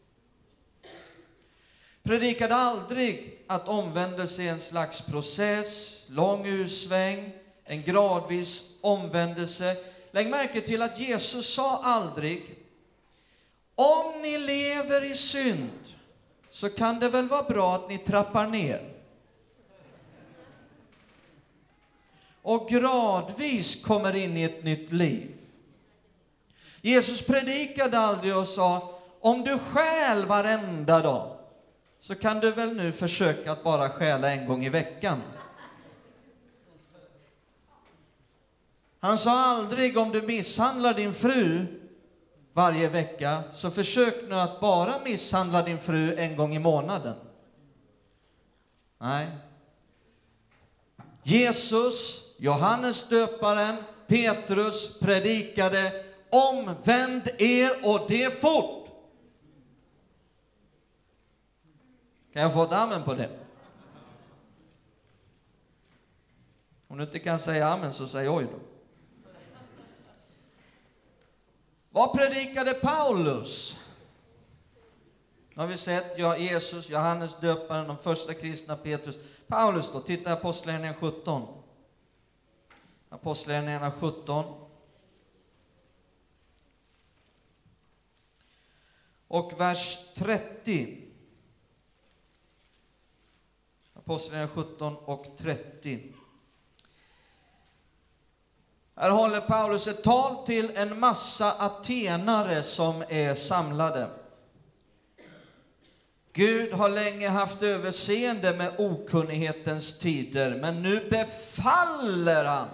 Predikade 2.03 2.55
aldrig 2.55 3.39
att 3.47 3.67
omvändelse 3.67 4.43
är 4.43 4.51
en 4.51 4.59
slags 4.59 5.01
process, 5.01 6.05
lång 6.09 6.45
ursväng, 6.45 7.31
en 7.63 7.83
gradvis 7.83 8.69
omvändelse. 8.81 9.77
Lägg 10.11 10.29
märke 10.29 10.61
till 10.61 10.81
att 10.81 10.99
Jesus 10.99 11.53
sa 11.53 11.77
aldrig, 11.83 12.55
om 13.75 14.21
ni 14.21 14.37
lever 14.37 15.03
i 15.03 15.15
synd 15.15 15.79
så 16.49 16.69
kan 16.69 16.99
det 16.99 17.09
väl 17.09 17.27
vara 17.27 17.43
bra 17.43 17.75
att 17.75 17.89
ni 17.89 17.97
trappar 17.97 18.47
ner. 18.47 18.91
Och 22.41 22.69
gradvis 22.69 23.83
kommer 23.83 24.15
in 24.15 24.37
i 24.37 24.43
ett 24.43 24.63
nytt 24.63 24.91
liv. 24.91 25.44
Jesus 26.85 27.21
predikade 27.21 27.99
aldrig 27.99 28.37
och 28.37 28.47
sa, 28.47 28.99
om 29.19 29.43
du 29.43 29.59
stjäl 29.59 30.25
varenda 30.25 30.99
dag, 30.99 31.37
så 31.99 32.15
kan 32.15 32.39
du 32.39 32.51
väl 32.51 32.75
nu 32.75 32.91
försöka 32.91 33.51
att 33.51 33.63
bara 33.63 33.89
stjäla 33.89 34.31
en 34.31 34.47
gång 34.47 34.65
i 34.65 34.69
veckan. 34.69 35.21
Han 38.99 39.17
sa 39.17 39.45
aldrig, 39.45 39.97
om 39.97 40.11
du 40.11 40.21
misshandlar 40.21 40.93
din 40.93 41.13
fru 41.13 41.65
varje 42.53 42.89
vecka, 42.89 43.43
så 43.53 43.71
försök 43.71 44.15
nu 44.29 44.35
att 44.35 44.59
bara 44.59 44.99
misshandla 45.05 45.61
din 45.61 45.79
fru 45.79 46.15
en 46.15 46.35
gång 46.35 46.55
i 46.55 46.59
månaden. 46.59 47.15
Nej. 48.97 49.27
Jesus, 51.23 52.23
Johannes 52.37 53.09
döparen, 53.09 53.75
Petrus 54.07 54.99
predikade 54.99 56.04
Omvänd 56.35 57.29
er 57.37 57.69
och 57.83 58.05
det 58.07 58.41
fort. 58.41 58.89
Kan 62.33 62.41
jag 62.41 62.53
få 62.53 62.63
ett 62.63 62.71
amen 62.71 63.03
på 63.03 63.13
det? 63.13 63.29
Om 66.87 66.97
du 66.97 67.03
inte 67.03 67.19
kan 67.19 67.39
säga 67.39 67.67
amen 67.67 67.93
så 67.93 68.07
säg 68.07 68.29
oj 68.29 68.47
då. 68.51 68.59
Vad 71.89 72.13
predikade 72.13 72.73
Paulus? 72.73 73.79
Nu 75.53 75.61
har 75.61 75.67
vi 75.67 75.77
sett 75.77 76.13
ja, 76.17 76.37
Jesus, 76.37 76.89
Johannes 76.89 77.39
döparen, 77.39 77.87
de 77.87 77.97
första 77.97 78.33
kristna, 78.33 78.75
Petrus. 78.75 79.17
Paulus 79.47 79.91
då, 79.91 79.99
titta 79.99 80.33
Apostlagärningarna 80.33 80.97
17. 80.99 81.47
Apostlagärningarna 83.09 83.91
17. 83.91 84.64
Och 89.27 89.59
vers 89.59 89.97
30. 90.15 90.97
Apostlagärningarna 93.93 94.63
17 94.63 94.95
och 94.95 95.37
30. 95.37 96.13
Här 98.95 99.09
håller 99.09 99.41
Paulus 99.41 99.87
ett 99.87 100.03
tal 100.03 100.45
till 100.45 100.71
en 100.75 100.99
massa 100.99 101.51
atenare 101.51 102.63
som 102.63 103.03
är 103.09 103.33
samlade. 103.33 104.09
Gud 106.33 106.73
har 106.73 106.89
länge 106.89 107.29
haft 107.29 107.63
överseende 107.63 108.53
med 108.53 108.73
okunnighetens 108.77 109.99
tider, 109.99 110.55
men 110.61 110.81
nu 110.81 111.09
befaller 111.09 112.45
han 112.45 112.67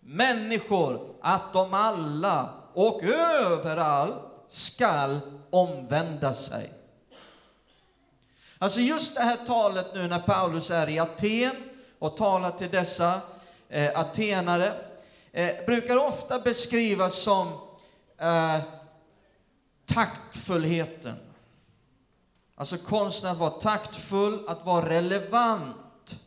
människor 0.00 1.14
att 1.20 1.52
de 1.52 1.74
alla 1.74 2.54
och 2.74 3.02
överallt 3.02 4.31
skall 4.52 5.20
omvända 5.50 6.34
sig. 6.34 6.72
Alltså 8.58 8.80
just 8.80 9.14
det 9.14 9.22
här 9.22 9.36
talet 9.46 9.86
nu 9.94 10.08
när 10.08 10.18
Paulus 10.18 10.70
är 10.70 10.88
i 10.88 10.98
Aten 10.98 11.56
och 11.98 12.16
talar 12.16 12.50
till 12.50 12.70
dessa 12.70 13.20
eh, 13.68 13.98
atenare 13.98 14.74
eh, 15.32 15.64
brukar 15.66 15.96
ofta 15.96 16.40
beskrivas 16.40 17.22
som 17.22 17.48
eh, 18.18 18.58
taktfullheten. 19.86 21.16
Alltså 22.54 22.76
konsten 22.76 23.30
att 23.30 23.38
vara 23.38 23.50
taktfull, 23.50 24.48
att 24.48 24.66
vara 24.66 24.88
relevant. 24.88 26.20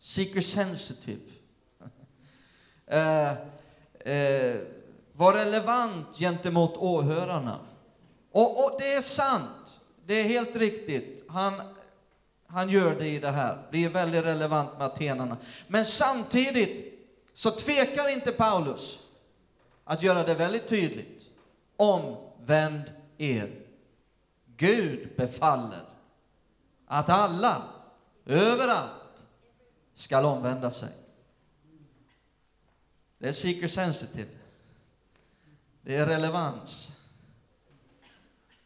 Seeker 0.00 0.40
sensitive. 0.40 1.30
eh, 2.86 3.32
eh, 4.14 4.60
var 5.20 5.34
relevant 5.34 6.16
gentemot 6.18 6.76
åhörarna. 6.76 7.58
Och, 8.32 8.64
och, 8.64 8.80
det 8.80 8.92
är 8.92 9.00
sant, 9.00 9.80
det 10.06 10.14
är 10.14 10.24
helt 10.24 10.56
riktigt. 10.56 11.24
Han, 11.28 11.62
han 12.46 12.70
gör 12.70 12.94
det 12.94 13.08
i 13.08 13.18
det 13.18 13.30
här, 13.30 13.66
blir 13.70 13.88
väldigt 13.88 14.24
relevant 14.24 14.78
med 14.78 14.86
atenarna. 14.86 15.36
Men 15.68 15.84
samtidigt 15.84 16.98
så 17.34 17.50
tvekar 17.50 18.08
inte 18.08 18.32
Paulus 18.32 19.02
att 19.84 20.02
göra 20.02 20.22
det 20.22 20.34
väldigt 20.34 20.68
tydligt. 20.68 21.22
Omvänd 21.76 22.92
er. 23.18 23.60
Gud 24.56 25.16
befaller 25.16 25.84
att 26.86 27.08
alla, 27.08 27.62
överallt, 28.26 29.24
skall 29.94 30.24
omvända 30.24 30.70
sig. 30.70 30.92
Det 33.18 33.28
är 33.28 33.32
seeker 33.32 33.68
sensitive. 33.68 34.39
Det 35.90 35.96
är 35.96 36.06
relevans. 36.06 36.96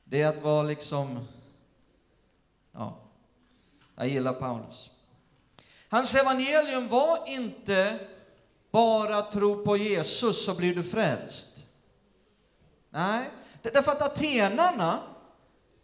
Det 0.04 0.23
är 0.23 0.28
att 0.28 0.43
vara 0.43 0.62
liksom, 0.62 1.28
ja, 2.73 2.99
jag 3.97 4.09
gillar 4.09 4.33
Paulus. 4.33 4.90
Hans 5.88 6.14
evangelium 6.14 6.88
var 6.88 7.28
inte 7.28 7.99
bara 8.71 9.23
tro 9.23 9.64
på 9.64 9.76
Jesus 9.76 10.45
så 10.45 10.54
blir 10.54 10.75
du 10.75 10.83
frälst. 10.83 11.66
Nej, 12.90 13.31
därför 13.62 13.93
att 13.93 14.02
atenarna, 14.02 15.02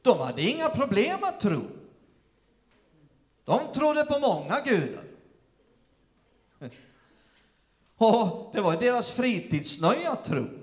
de 0.02 0.18
hade 0.18 0.42
inga 0.42 0.68
problem 0.68 1.18
att 1.22 1.40
tro. 1.40 1.62
De 3.44 3.60
trodde 3.74 4.04
på 4.04 4.18
många 4.18 4.60
gudar. 4.60 5.04
Och 7.96 8.50
det 8.54 8.60
var 8.60 8.76
deras 8.76 9.10
fritidsnöje 9.10 10.10
att 10.10 10.24
tro. 10.24 10.59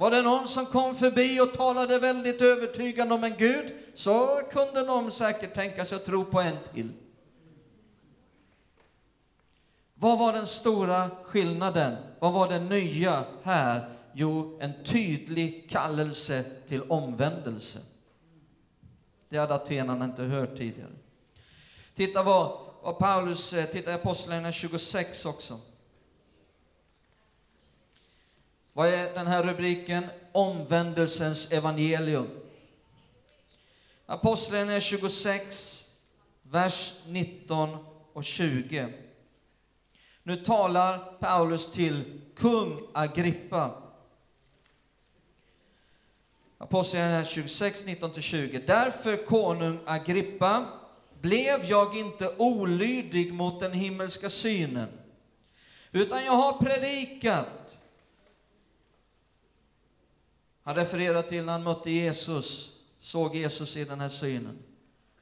Var 0.00 0.10
det 0.10 0.22
någon 0.22 0.48
som 0.48 0.66
kom 0.66 0.94
förbi 0.94 1.40
och 1.40 1.52
talade 1.52 1.98
väldigt 1.98 2.40
övertygande 2.40 3.14
om 3.14 3.24
en 3.24 3.36
Gud, 3.38 3.72
så 3.94 4.40
kunde 4.50 4.84
de 4.84 5.10
säkert 5.10 5.54
tänka 5.54 5.84
sig 5.84 5.96
att 5.96 6.04
tro 6.04 6.24
på 6.24 6.40
en 6.40 6.56
till. 6.74 6.92
Vad 9.94 10.18
var 10.18 10.32
den 10.32 10.46
stora 10.46 11.10
skillnaden? 11.24 11.96
Vad 12.18 12.32
var 12.32 12.48
det 12.48 12.58
nya 12.58 13.24
här? 13.42 13.88
Jo, 14.14 14.58
en 14.60 14.84
tydlig 14.84 15.70
kallelse 15.70 16.44
till 16.68 16.82
omvändelse. 16.82 17.78
Det 19.28 19.38
hade 19.38 19.54
atenarna 19.54 20.04
inte 20.04 20.22
hört 20.22 20.56
tidigare. 20.56 20.92
Titta 21.94 22.22
vad, 22.22 22.58
vad 22.82 22.98
Paulus, 22.98 23.52
eh, 23.52 23.64
titta 23.64 23.90
i 23.90 23.94
Apostlagärningarna 23.94 24.52
26 24.52 25.26
också. 25.26 25.60
Vad 28.78 28.88
är 28.88 29.14
den 29.14 29.26
här 29.26 29.42
rubriken? 29.42 30.06
Omvändelsens 30.32 31.52
evangelium. 31.52 32.28
Apostlagärningarna 34.06 34.80
26, 34.80 35.90
vers 36.42 36.94
19 37.06 37.76
och 38.12 38.24
20. 38.24 38.88
Nu 40.22 40.36
talar 40.36 40.98
Paulus 40.98 41.72
till 41.72 42.20
kung 42.36 42.80
Agrippa. 42.94 43.82
Apostlagärningarna 46.58 47.24
26, 47.24 47.86
19-20. 47.86 48.62
Därför, 48.66 49.26
konung 49.26 49.80
Agrippa, 49.86 50.66
blev 51.20 51.64
jag 51.64 51.96
inte 51.96 52.34
olydig 52.38 53.32
mot 53.32 53.60
den 53.60 53.72
himmelska 53.72 54.28
synen, 54.28 54.88
utan 55.92 56.24
jag 56.24 56.32
har 56.32 56.52
predikat 56.52 57.57
Han 60.68 60.76
refererar 60.76 61.22
till 61.22 61.44
när 61.44 61.52
han 61.52 61.62
mötte 61.62 61.90
Jesus, 61.90 62.72
såg 63.00 63.36
Jesus 63.36 63.76
i 63.76 63.84
den 63.84 64.00
här 64.00 64.08
synen 64.08 64.58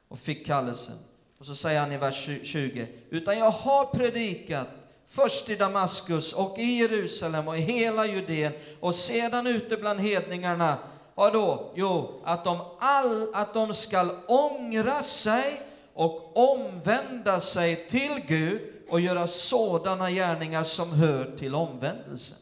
och 0.08 0.18
fick 0.18 0.46
kallelsen. 0.46 0.96
Och 1.38 1.46
så 1.46 1.54
säger 1.54 1.80
han 1.80 1.92
i 1.92 1.96
vers 1.96 2.28
20, 2.42 2.88
utan 3.10 3.38
jag 3.38 3.50
har 3.50 3.84
predikat 3.84 4.68
först 5.06 5.50
i 5.50 5.56
Damaskus 5.56 6.32
och 6.32 6.58
i 6.58 6.78
Jerusalem 6.78 7.48
och 7.48 7.58
i 7.58 7.60
hela 7.60 8.06
Judeen 8.06 8.52
och 8.80 8.94
sedan 8.94 9.46
ute 9.46 9.76
bland 9.76 10.00
hedningarna. 10.00 10.78
vadå? 11.14 11.72
Jo, 11.74 12.20
att 12.24 12.44
de, 12.44 12.60
all, 12.80 13.34
att 13.34 13.54
de 13.54 13.74
skall 13.74 14.10
ångra 14.28 15.02
sig 15.02 15.62
och 15.94 16.36
omvända 16.36 17.40
sig 17.40 17.86
till 17.88 18.22
Gud 18.26 18.60
och 18.88 19.00
göra 19.00 19.26
sådana 19.26 20.10
gärningar 20.10 20.64
som 20.64 20.92
hör 20.92 21.36
till 21.38 21.54
omvändelsen. 21.54 22.38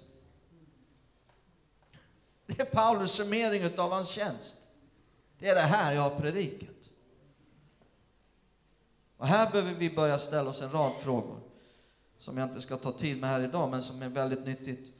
Det 2.46 2.60
är 2.60 2.64
Paulus 2.64 3.12
summering 3.12 3.78
av 3.78 3.90
hans 3.90 4.08
tjänst. 4.08 4.56
Det 5.38 5.48
är 5.48 5.54
det 5.54 5.60
här 5.60 5.94
jag 5.94 6.02
har 6.02 6.20
predikat. 6.20 6.90
Och 9.16 9.26
här 9.26 9.50
behöver 9.50 9.74
vi 9.74 9.90
börja 9.90 10.18
ställa 10.18 10.50
oss 10.50 10.62
en 10.62 10.70
rad 10.70 10.92
frågor 11.00 11.40
som 12.18 12.38
jag 12.38 12.48
inte 12.48 12.60
ska 12.60 12.76
ta 12.76 12.92
tid 12.92 13.20
med 13.20 13.30
här 13.30 13.40
idag, 13.40 13.70
men 13.70 13.82
som 13.82 14.02
är 14.02 14.08
väldigt 14.08 14.46
nyttigt. 14.46 14.94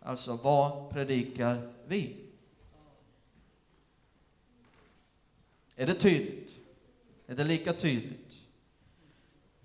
Alltså, 0.00 0.36
vad 0.36 0.90
predikar 0.90 1.72
vi? 1.86 2.16
Är 5.76 5.86
det 5.86 5.94
tydligt? 5.94 6.50
Är 7.26 7.34
det 7.34 7.44
lika 7.44 7.72
tydligt? 7.72 8.36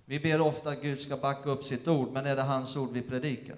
Vi 0.05 0.19
ber 0.19 0.41
ofta 0.41 0.69
att 0.69 0.81
Gud 0.81 0.99
ska 0.99 1.17
backa 1.17 1.49
upp 1.49 1.63
sitt 1.63 1.87
ord, 1.87 2.11
men 2.11 2.25
är 2.25 2.35
det 2.35 2.41
hans 2.41 2.75
ord 2.77 2.91
vi 2.91 3.01
predikar? 3.01 3.57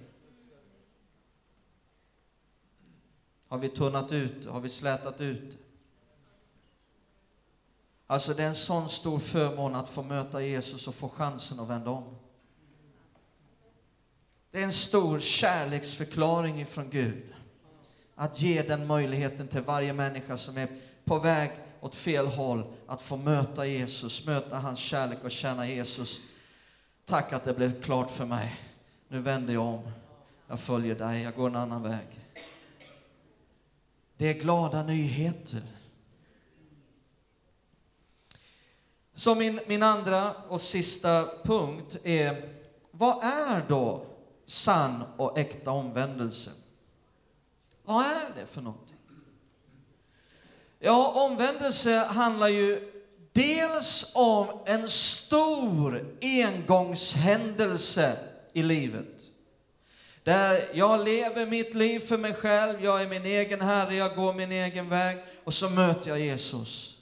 Har 3.47 3.57
vi 3.57 3.69
tunnat 3.69 4.11
ut 4.11 4.45
Har 4.45 4.59
vi 4.59 4.69
slätat 4.69 5.21
ut 5.21 5.57
Alltså 8.07 8.33
det 8.33 8.43
är 8.43 8.47
en 8.47 8.55
sån 8.55 8.89
stor 8.89 9.19
förmån 9.19 9.75
att 9.75 9.89
få 9.89 10.03
möta 10.03 10.41
Jesus 10.41 10.87
och 10.87 10.95
få 10.95 11.09
chansen 11.09 11.59
att 11.59 11.69
vända 11.69 11.89
om. 11.89 12.15
Det 14.51 14.59
är 14.59 14.63
en 14.63 14.73
stor 14.73 15.19
kärleksförklaring 15.19 16.61
ifrån 16.61 16.89
Gud. 16.89 17.33
Att 18.15 18.41
ge 18.41 18.61
den 18.61 18.87
möjligheten 18.87 19.47
till 19.47 19.61
varje 19.61 19.93
människa 19.93 20.37
som 20.37 20.57
är 20.57 20.67
på 21.05 21.19
väg 21.19 21.51
åt 21.79 21.95
fel 21.95 22.27
håll, 22.27 22.63
att 22.87 23.01
få 23.01 23.17
möta 23.17 23.65
Jesus, 23.65 24.25
möta 24.25 24.57
hans 24.57 24.79
kärlek 24.79 25.23
och 25.23 25.31
känna 25.31 25.67
Jesus. 25.67 26.19
Tack 27.05 27.33
att 27.33 27.43
det 27.43 27.53
blev 27.53 27.81
klart 27.81 28.11
för 28.11 28.25
mig. 28.25 28.55
Nu 29.07 29.19
vänder 29.19 29.53
jag 29.53 29.65
om. 29.65 29.91
Jag 30.47 30.59
följer 30.59 30.95
dig, 30.95 31.23
jag 31.23 31.35
går 31.35 31.49
en 31.49 31.55
annan 31.55 31.83
väg. 31.83 32.26
Det 34.17 34.27
är 34.27 34.33
glada 34.33 34.83
nyheter. 34.83 35.61
Så 39.13 39.35
min, 39.35 39.59
min 39.67 39.83
andra 39.83 40.33
och 40.33 40.61
sista 40.61 41.27
punkt 41.43 41.97
är, 42.03 42.53
vad 42.91 43.23
är 43.23 43.65
då 43.69 44.05
sann 44.45 45.03
och 45.17 45.37
äkta 45.37 45.71
omvändelse? 45.71 46.51
Vad 47.83 48.05
är 48.05 48.31
det 48.35 48.45
för 48.45 48.61
någonting? 48.61 48.95
Ja, 50.79 51.27
omvändelse 51.29 51.95
handlar 51.95 52.47
ju 52.47 52.91
dels 53.31 54.11
om 54.15 54.47
en 54.65 54.89
stor 54.89 56.17
engångshändelse 56.21 58.17
i 58.53 58.63
livet. 58.63 59.16
Där 60.27 60.69
jag 60.73 61.05
lever 61.05 61.45
mitt 61.45 61.73
liv 61.73 61.99
för 61.99 62.17
mig 62.17 62.33
själv, 62.33 62.83
jag 62.83 63.01
är 63.01 63.07
min 63.07 63.25
egen 63.25 63.61
herre, 63.61 63.95
jag 63.95 64.15
går 64.15 64.33
min 64.33 64.51
egen 64.51 64.89
väg. 64.89 65.17
Och 65.43 65.53
så 65.53 65.69
möter 65.69 66.09
jag 66.09 66.19
Jesus. 66.19 66.97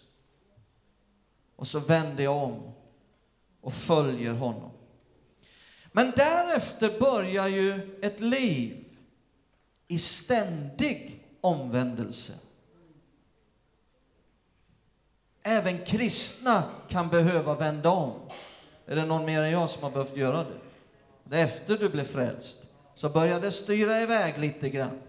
Och 1.55 1.67
så 1.67 1.79
vänder 1.79 2.23
jag 2.23 2.37
om 2.37 2.71
och 3.61 3.73
följer 3.73 4.31
honom. 4.31 4.71
Men 5.91 6.13
därefter 6.15 6.99
börjar 6.99 7.47
ju 7.47 7.99
ett 8.01 8.19
liv 8.19 8.85
i 9.87 9.99
ständig 9.99 11.25
omvändelse. 11.41 12.33
Även 15.43 15.85
kristna 15.85 16.63
kan 16.89 17.09
behöva 17.09 17.55
vända 17.55 17.89
om. 17.89 18.29
Är 18.85 18.95
det 18.95 19.05
någon 19.05 19.25
mer 19.25 19.41
än 19.41 19.51
jag 19.51 19.69
som 19.69 19.83
har 19.83 19.91
behövt 19.91 20.17
göra 20.17 20.45
det? 21.29 21.41
Efter 21.41 21.77
du 21.77 21.89
blev 21.89 22.03
frälst 22.03 22.65
så 22.95 23.09
började 23.09 23.47
det 23.47 23.51
styra 23.51 24.01
iväg 24.01 24.37
lite 24.37 24.69
grann. 24.69 25.01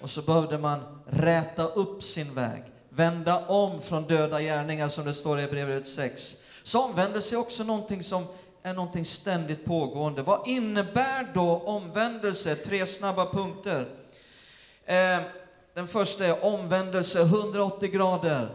Och 0.00 0.10
så 0.10 0.22
behövde 0.22 0.58
man 0.58 1.02
räta 1.06 1.64
upp 1.64 2.02
sin 2.02 2.34
väg, 2.34 2.62
vända 2.88 3.46
om 3.46 3.82
från 3.82 4.06
döda 4.06 4.40
gärningar 4.40 4.88
som 4.88 5.04
det 5.04 5.14
står 5.14 5.38
i 5.38 5.42
Hebreerbrevet 5.42 5.88
6. 5.88 6.36
Så 6.62 6.84
omvändelse 6.84 7.36
är 7.36 7.38
också 7.38 7.64
någonting 7.64 8.02
som 8.02 8.24
är 8.62 8.74
någonting 8.74 9.04
ständigt 9.04 9.64
pågående. 9.64 10.22
Vad 10.22 10.48
innebär 10.48 11.30
då 11.34 11.58
omvändelse? 11.58 12.54
Tre 12.54 12.86
snabba 12.86 13.26
punkter. 13.26 13.88
Eh, 14.84 15.20
den 15.74 15.88
första 15.88 16.26
är 16.26 16.44
omvändelse 16.44 17.22
180 17.22 17.90
grader. 17.90 18.48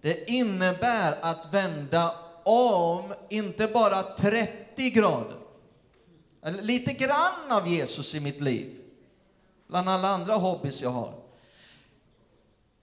Det 0.00 0.30
innebär 0.30 1.18
att 1.20 1.54
vända 1.54 2.14
om, 2.44 3.14
inte 3.28 3.66
bara 3.66 4.02
30 4.02 4.90
grader. 4.90 5.43
Eller 6.44 6.62
lite 6.62 6.92
grann 6.92 7.50
av 7.50 7.68
Jesus 7.68 8.14
i 8.14 8.20
mitt 8.20 8.40
liv. 8.40 8.80
Bland 9.66 9.88
alla 9.88 10.08
andra 10.08 10.34
hobbys 10.34 10.82
jag 10.82 10.90
har. 10.90 11.14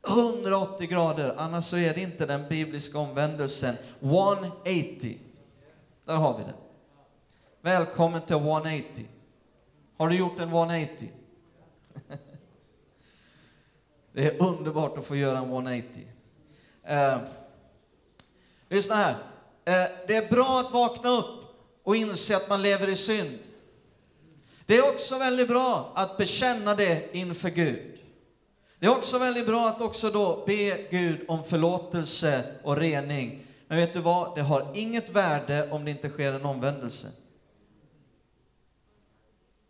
180 0.07 0.87
grader, 0.87 1.33
annars 1.37 1.65
så 1.65 1.77
är 1.77 1.93
det 1.93 2.01
inte 2.01 2.25
den 2.25 2.49
bibliska 2.49 2.99
omvändelsen. 2.99 3.75
180. 3.99 5.17
Där 6.05 6.15
har 6.15 6.37
vi 6.37 6.43
det. 6.43 6.53
Välkommen 7.61 8.21
till 8.21 8.35
180. 8.35 9.07
Har 9.97 10.09
du 10.09 10.15
gjort 10.15 10.39
en 10.39 10.49
180? 10.49 11.11
Det 14.13 14.27
är 14.27 14.43
underbart 14.43 14.97
att 14.97 15.05
få 15.05 15.15
göra 15.15 15.37
en 15.37 15.43
180. 15.43 16.07
Eh, 16.83 17.19
lyssna 18.69 18.95
här. 18.95 19.11
Eh, 19.65 19.91
det 20.07 20.15
är 20.15 20.29
bra 20.29 20.59
att 20.59 20.73
vakna 20.73 21.09
upp 21.09 21.41
och 21.83 21.95
inse 21.95 22.35
att 22.35 22.49
man 22.49 22.61
lever 22.61 22.89
i 22.89 22.95
synd. 22.95 23.39
Det 24.65 24.77
är 24.77 24.89
också 24.89 25.17
väldigt 25.17 25.47
bra 25.47 25.91
att 25.95 26.17
bekänna 26.17 26.75
det 26.75 27.15
inför 27.15 27.49
Gud. 27.49 27.99
Det 28.79 28.85
är 28.85 28.97
också 28.97 29.17
väldigt 29.19 29.45
bra 29.45 29.67
att 29.67 29.81
också 29.81 30.09
då 30.09 30.43
be 30.47 30.87
Gud 30.91 31.25
om 31.27 31.43
förlåtelse 31.43 32.43
och 32.63 32.77
rening. 32.77 33.43
Men 33.67 33.77
vet 33.77 33.93
du 33.93 33.99
vad? 33.99 34.35
Det 34.35 34.41
har 34.41 34.71
inget 34.73 35.09
värde 35.09 35.71
om 35.71 35.85
det 35.85 35.91
inte 35.91 36.09
sker 36.09 36.33
en 36.33 36.45
omvändelse. 36.45 37.07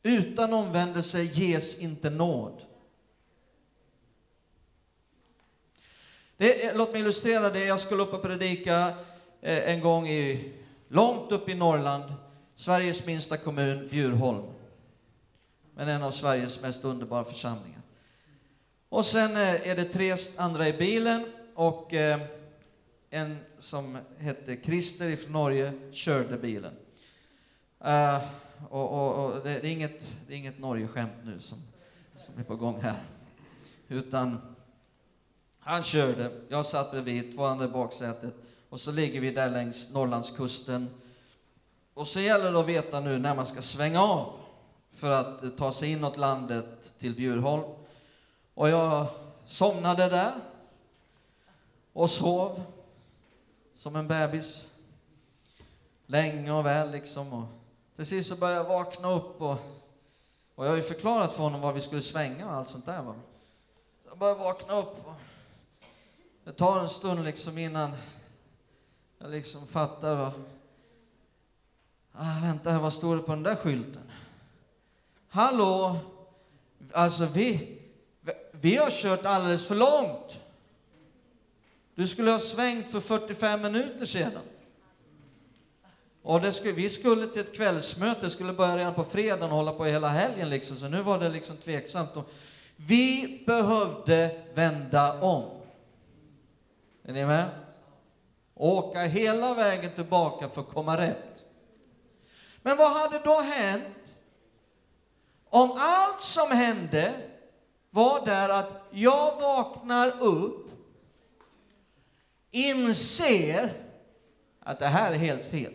Utan 0.03 0.53
omvändelse 0.53 1.21
ges 1.21 1.79
inte 1.79 2.09
nåd. 2.09 2.61
Det, 6.37 6.73
låt 6.73 6.91
mig 6.91 7.01
illustrera 7.01 7.49
det. 7.49 7.65
Jag 7.65 7.79
skulle 7.79 8.03
upp 8.03 8.13
och 8.13 8.21
predika 8.21 8.87
eh, 9.41 9.73
en 9.73 9.81
gång 9.81 10.07
i, 10.07 10.53
långt 10.87 11.31
upp 11.31 11.49
i 11.49 11.55
Norrland, 11.55 12.13
Sveriges 12.55 13.05
minsta 13.05 13.37
kommun, 13.37 13.87
Bjurholm. 13.91 14.43
Men 15.75 15.87
en 15.87 16.03
av 16.03 16.11
Sveriges 16.11 16.61
mest 16.61 16.83
underbara 16.83 17.23
församlingar. 17.23 17.81
Och 18.89 19.05
sen 19.05 19.31
eh, 19.31 19.67
är 19.69 19.75
det 19.75 19.85
tre 19.85 20.15
andra 20.37 20.67
i 20.67 20.73
bilen 20.73 21.25
och 21.55 21.93
eh, 21.93 22.21
en 23.09 23.37
som 23.59 23.97
hette 24.17 24.57
Christer 24.63 25.15
från 25.15 25.31
Norge 25.31 25.73
körde 25.91 26.37
bilen. 26.37 26.73
Eh, 27.83 28.19
och, 28.69 28.91
och, 28.91 29.25
och 29.25 29.43
det, 29.43 29.51
är 29.51 29.65
inget, 29.65 30.11
det 30.27 30.33
är 30.33 30.37
inget 30.37 30.59
Norge-skämt 30.59 31.13
nu 31.23 31.39
som, 31.39 31.57
som 32.15 32.39
är 32.39 32.43
på 32.43 32.55
gång 32.55 32.81
här. 32.81 32.97
Utan 33.87 34.55
han 35.59 35.83
körde, 35.83 36.31
jag 36.49 36.65
satt 36.65 36.91
bredvid, 36.91 37.35
två 37.35 37.45
andra 37.45 37.65
i 37.65 37.67
baksätet. 37.67 38.33
Och 38.69 38.79
så 38.79 38.91
ligger 38.91 39.21
vi 39.21 39.31
där 39.31 39.49
längs 39.49 39.93
Norrlandskusten. 39.93 40.89
Och 41.93 42.07
så 42.07 42.19
gäller 42.19 42.51
det 42.51 42.59
att 42.59 42.67
veta 42.67 42.99
nu 42.99 43.19
när 43.19 43.35
man 43.35 43.45
ska 43.45 43.61
svänga 43.61 44.01
av 44.01 44.40
för 44.91 45.09
att 45.09 45.57
ta 45.57 45.71
sig 45.71 45.91
inåt 45.91 46.17
landet 46.17 46.93
till 46.97 47.15
Bjurholm. 47.15 47.63
Och 48.53 48.69
jag 48.69 49.07
somnade 49.45 50.09
där 50.09 50.33
och 51.93 52.09
sov 52.09 52.63
som 53.75 53.95
en 53.95 54.07
bebis. 54.07 54.67
Länge 56.05 56.51
och 56.51 56.65
väl 56.65 56.91
liksom. 56.91 57.33
Och 57.33 57.45
till 57.95 58.05
sist 58.05 58.29
så 58.29 58.35
började 58.35 58.59
jag 58.59 58.69
vakna 58.69 59.11
upp 59.11 59.41
och, 59.41 59.57
och 60.55 60.65
jag 60.65 60.69
har 60.69 60.75
ju 60.75 60.81
förklarat 60.81 61.33
för 61.33 61.43
honom 61.43 61.61
var 61.61 61.73
vi 61.73 61.81
skulle 61.81 62.01
svänga 62.01 62.47
och 62.47 62.53
allt 62.53 62.69
sånt 62.69 62.85
där. 62.85 63.01
Va? 63.01 63.15
Jag 64.09 64.17
började 64.17 64.39
vakna 64.39 64.77
upp 64.77 65.07
och 65.07 65.13
det 66.43 66.51
tar 66.51 66.79
en 66.79 66.89
stund 66.89 67.23
liksom 67.23 67.57
innan 67.57 67.91
jag 69.19 69.31
liksom 69.31 69.67
fattar 69.67 70.15
vad... 70.15 70.31
Ah, 72.11 72.41
vänta, 72.41 72.79
vad 72.79 72.93
står 72.93 73.15
det 73.15 73.21
på 73.21 73.31
den 73.31 73.43
där 73.43 73.55
skylten? 73.55 74.10
Hallå! 75.33 75.97
Alltså, 76.93 77.25
vi, 77.25 77.77
vi 78.51 78.75
har 78.75 78.89
kört 78.89 79.25
alldeles 79.25 79.67
för 79.67 79.75
långt. 79.75 80.39
Du 81.95 82.07
skulle 82.07 82.31
ha 82.31 82.39
svängt 82.39 82.91
för 82.91 82.99
45 82.99 83.61
minuter 83.61 84.05
sedan. 84.05 84.41
Och 86.21 86.41
det 86.41 86.53
skulle, 86.53 86.73
vi 86.73 86.89
skulle 86.89 87.27
till 87.27 87.41
ett 87.41 87.55
kvällsmöte, 87.55 88.29
skulle 88.29 88.53
börja 88.53 88.77
redan 88.77 88.93
på 88.93 89.03
fredagen 89.03 89.43
och 89.43 89.57
hålla 89.57 89.73
på 89.73 89.85
hela 89.85 90.07
helgen 90.07 90.49
liksom, 90.49 90.77
så 90.77 90.87
nu 90.87 91.01
var 91.01 91.19
det 91.19 91.29
liksom 91.29 91.57
tveksamt. 91.57 92.09
Vi 92.75 93.43
behövde 93.47 94.43
vända 94.53 95.21
om. 95.21 95.61
Är 97.03 97.13
ni 97.13 97.25
med? 97.25 97.49
Åka 98.55 98.99
hela 98.99 99.53
vägen 99.53 99.91
tillbaka 99.95 100.49
för 100.49 100.61
att 100.61 100.69
komma 100.69 100.97
rätt. 100.97 101.43
Men 102.61 102.77
vad 102.77 102.91
hade 102.93 103.19
då 103.19 103.39
hänt 103.39 104.00
om 105.51 105.71
allt 105.77 106.21
som 106.21 106.51
hände 106.51 107.13
var 107.89 108.25
där 108.25 108.49
att 108.49 108.87
jag 108.91 109.39
vaknar 109.39 110.23
upp, 110.23 110.71
inser 112.51 113.73
att 114.59 114.79
det 114.79 114.87
här 114.87 115.11
är 115.11 115.15
helt 115.15 115.45
fel. 115.51 115.73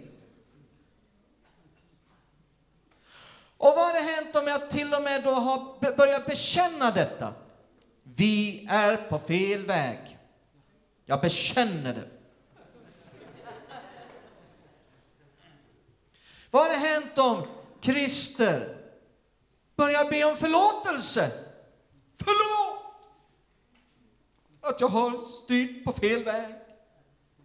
Och 3.58 3.74
vad 3.76 3.86
hade 3.86 3.98
hänt 3.98 4.36
om 4.36 4.46
jag 4.46 4.70
till 4.70 4.94
och 4.94 5.02
med 5.02 5.24
då 5.24 5.30
har 5.30 5.96
börjat 5.96 6.26
bekänna 6.26 6.90
detta? 6.90 7.34
Vi 8.02 8.66
är 8.70 8.96
på 8.96 9.18
fel 9.18 9.66
väg. 9.66 10.18
Jag 11.04 11.20
bekänner 11.20 11.94
det. 11.94 12.08
Vad 16.50 16.62
hade 16.62 16.74
hänt 16.74 17.18
om 17.18 17.46
Christer 17.80 18.75
Börja 19.76 20.04
be 20.10 20.24
om 20.24 20.36
förlåtelse? 20.36 21.32
Förlåt! 22.14 22.82
Att 24.60 24.80
jag 24.80 24.88
har 24.88 25.24
styrt 25.24 25.84
på 25.84 25.92
fel 25.92 26.24
väg. 26.24 26.54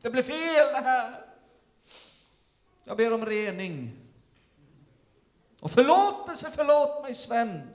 Det 0.01 0.09
blev 0.09 0.23
fel 0.23 0.73
det 0.73 0.81
här. 0.83 1.25
Jag 2.83 2.97
ber 2.97 3.13
om 3.13 3.25
rening. 3.25 3.97
Och 5.59 5.71
förlåtelse, 5.71 6.51
förlåt 6.51 7.03
mig 7.03 7.15
Sven. 7.15 7.69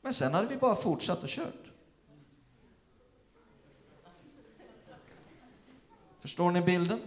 Men 0.00 0.14
sen 0.14 0.34
hade 0.34 0.48
vi 0.48 0.56
bara 0.56 0.74
fortsatt 0.74 1.22
och 1.22 1.28
kört. 1.28 1.72
Förstår 6.20 6.50
ni 6.50 6.60
bilden? 6.60 7.00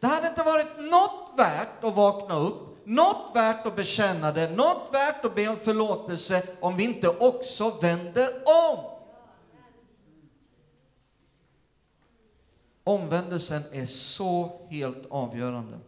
Det 0.00 0.06
hade 0.06 0.28
inte 0.28 0.42
varit 0.42 0.78
något 0.78 1.32
värt 1.36 1.84
att 1.84 1.96
vakna 1.96 2.38
upp, 2.38 2.86
något 2.86 3.30
värt 3.34 3.66
att 3.66 3.76
bekänna 3.76 4.32
det, 4.32 4.50
något 4.50 4.88
värt 4.92 5.24
att 5.24 5.34
be 5.34 5.48
om 5.48 5.56
förlåtelse 5.56 6.42
om 6.60 6.76
vi 6.76 6.84
inte 6.84 7.08
också 7.08 7.70
vänder 7.70 8.28
om. 8.44 8.78
Omvändelsen 12.84 13.62
är 13.72 13.86
så 13.86 14.60
helt 14.70 15.06
avgörande. 15.10 15.78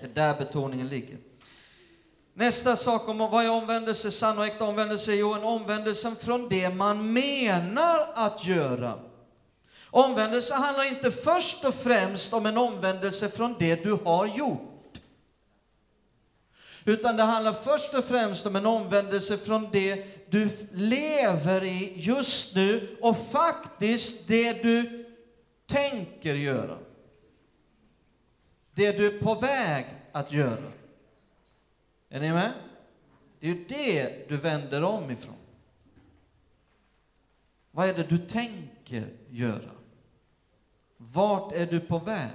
Det 0.00 0.06
är 0.06 0.08
där 0.08 0.38
betoningen 0.38 0.88
ligger. 0.88 1.18
Nästa 2.34 2.76
sak 2.76 3.08
om 3.08 3.18
vad 3.18 3.44
är 3.44 3.50
omvändelse, 3.50 4.10
sann 4.10 4.38
och 4.38 4.46
äkta 4.46 4.64
omvändelse? 4.64 5.14
Jo, 5.14 5.34
en 5.34 5.42
omvändelse 5.42 6.14
från 6.14 6.48
det 6.48 6.70
man 6.70 7.12
menar 7.12 8.12
att 8.14 8.46
göra 8.46 8.98
Omvändelse 9.94 10.54
handlar 10.54 10.84
inte 10.84 11.10
först 11.10 11.64
och 11.64 11.74
främst 11.74 12.32
om 12.32 12.46
en 12.46 12.58
omvändelse 12.58 13.28
från 13.28 13.56
det 13.58 13.84
du 13.84 13.98
har 14.04 14.26
gjort. 14.26 14.98
Utan 16.84 17.16
det 17.16 17.22
handlar 17.22 17.52
först 17.52 17.94
och 17.94 18.04
främst 18.04 18.46
om 18.46 18.56
en 18.56 18.66
omvändelse 18.66 19.38
från 19.38 19.68
det 19.72 20.04
du 20.30 20.48
lever 20.70 21.64
i 21.64 21.92
just 21.96 22.54
nu 22.54 22.96
och 23.00 23.16
faktiskt 23.30 24.28
det 24.28 24.62
du 24.62 25.06
tänker 25.66 26.34
göra. 26.34 26.78
Det 28.74 28.92
du 28.92 29.06
är 29.06 29.20
på 29.20 29.34
väg 29.34 29.86
att 30.12 30.32
göra. 30.32 30.72
Är 32.08 32.20
ni 32.20 32.32
med? 32.32 32.52
Det 33.40 33.46
är 33.46 33.54
ju 33.54 33.64
det 33.64 34.28
du 34.28 34.36
vänder 34.36 34.84
om 34.84 35.10
ifrån. 35.10 35.34
Vad 37.70 37.88
är 37.88 37.94
det 37.94 38.02
du 38.02 38.18
tänker 38.18 39.06
göra? 39.30 39.81
Vart 41.10 41.52
är 41.52 41.66
du 41.66 41.80
på 41.80 41.98
väg? 41.98 42.30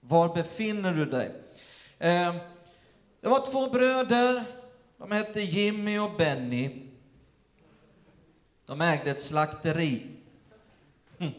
Var 0.00 0.34
befinner 0.34 0.94
du 0.94 1.04
dig? 1.04 1.42
Eh, 1.98 2.34
det 3.20 3.28
var 3.28 3.46
två 3.46 3.70
bröder, 3.70 4.44
de 4.98 5.10
hette 5.10 5.40
Jimmy 5.40 5.98
och 5.98 6.16
Benny. 6.18 6.88
De 8.66 8.80
ägde 8.80 9.10
ett 9.10 9.20
slakteri. 9.20 10.06
Hm. 11.18 11.30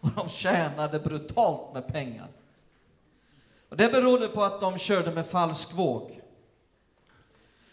Och 0.00 0.10
de 0.16 0.28
tjänade 0.28 0.98
brutalt 0.98 1.74
med 1.74 1.86
pengar. 1.86 2.28
Och 3.68 3.76
det 3.76 3.88
berodde 3.88 4.28
på 4.28 4.42
att 4.42 4.60
de 4.60 4.78
körde 4.78 5.12
med 5.12 5.26
falsk 5.26 5.72
våg. 5.72 6.20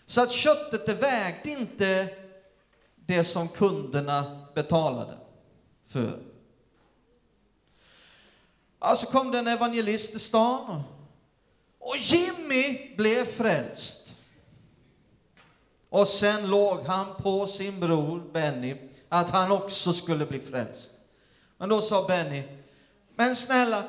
Så 0.05 0.21
att 0.21 0.31
köttet 0.31 0.85
det 0.85 0.93
vägde 0.93 1.49
inte 1.49 2.09
det 2.95 3.23
som 3.23 3.47
kunderna 3.47 4.47
betalade 4.53 5.17
för. 5.83 6.28
Alltså 8.79 9.05
kom 9.05 9.31
det 9.31 9.39
en 9.39 9.47
evangelist 9.47 10.11
till 10.11 10.19
stan 10.19 10.83
och 11.79 11.97
Jimmy 11.97 12.95
blev 12.95 13.25
frälst. 13.25 14.15
Och 15.89 16.07
sen 16.07 16.49
låg 16.49 16.79
han 16.85 17.15
på 17.15 17.47
sin 17.47 17.79
bror 17.79 18.31
Benny 18.33 18.75
att 19.09 19.29
han 19.29 19.51
också 19.51 19.93
skulle 19.93 20.25
bli 20.25 20.39
frälst. 20.39 20.91
Men 21.57 21.69
då 21.69 21.81
sa 21.81 22.07
Benny, 22.07 22.43
men 23.15 23.35
snälla, 23.35 23.83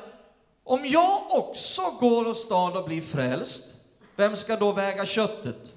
om 0.63 0.85
jag 0.85 1.31
också 1.31 1.81
går 1.99 2.27
och 2.27 2.37
stad 2.37 2.77
och 2.77 2.85
blir 2.85 3.01
frälst, 3.01 3.75
vem 4.15 4.35
ska 4.35 4.55
då 4.55 4.71
väga 4.71 5.05
köttet? 5.05 5.73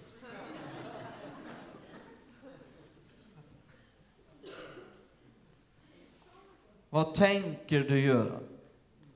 Vad 6.90 7.14
tänker 7.14 7.80
du 7.80 8.00
göra? 8.00 8.38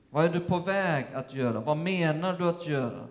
Vad 0.09 0.25
är 0.25 0.29
du 0.29 0.39
på 0.39 0.57
väg 0.57 1.05
att 1.13 1.33
göra? 1.33 1.59
Vad 1.59 1.77
menar 1.77 2.37
du 2.37 2.49
att 2.49 2.67
göra? 2.67 3.07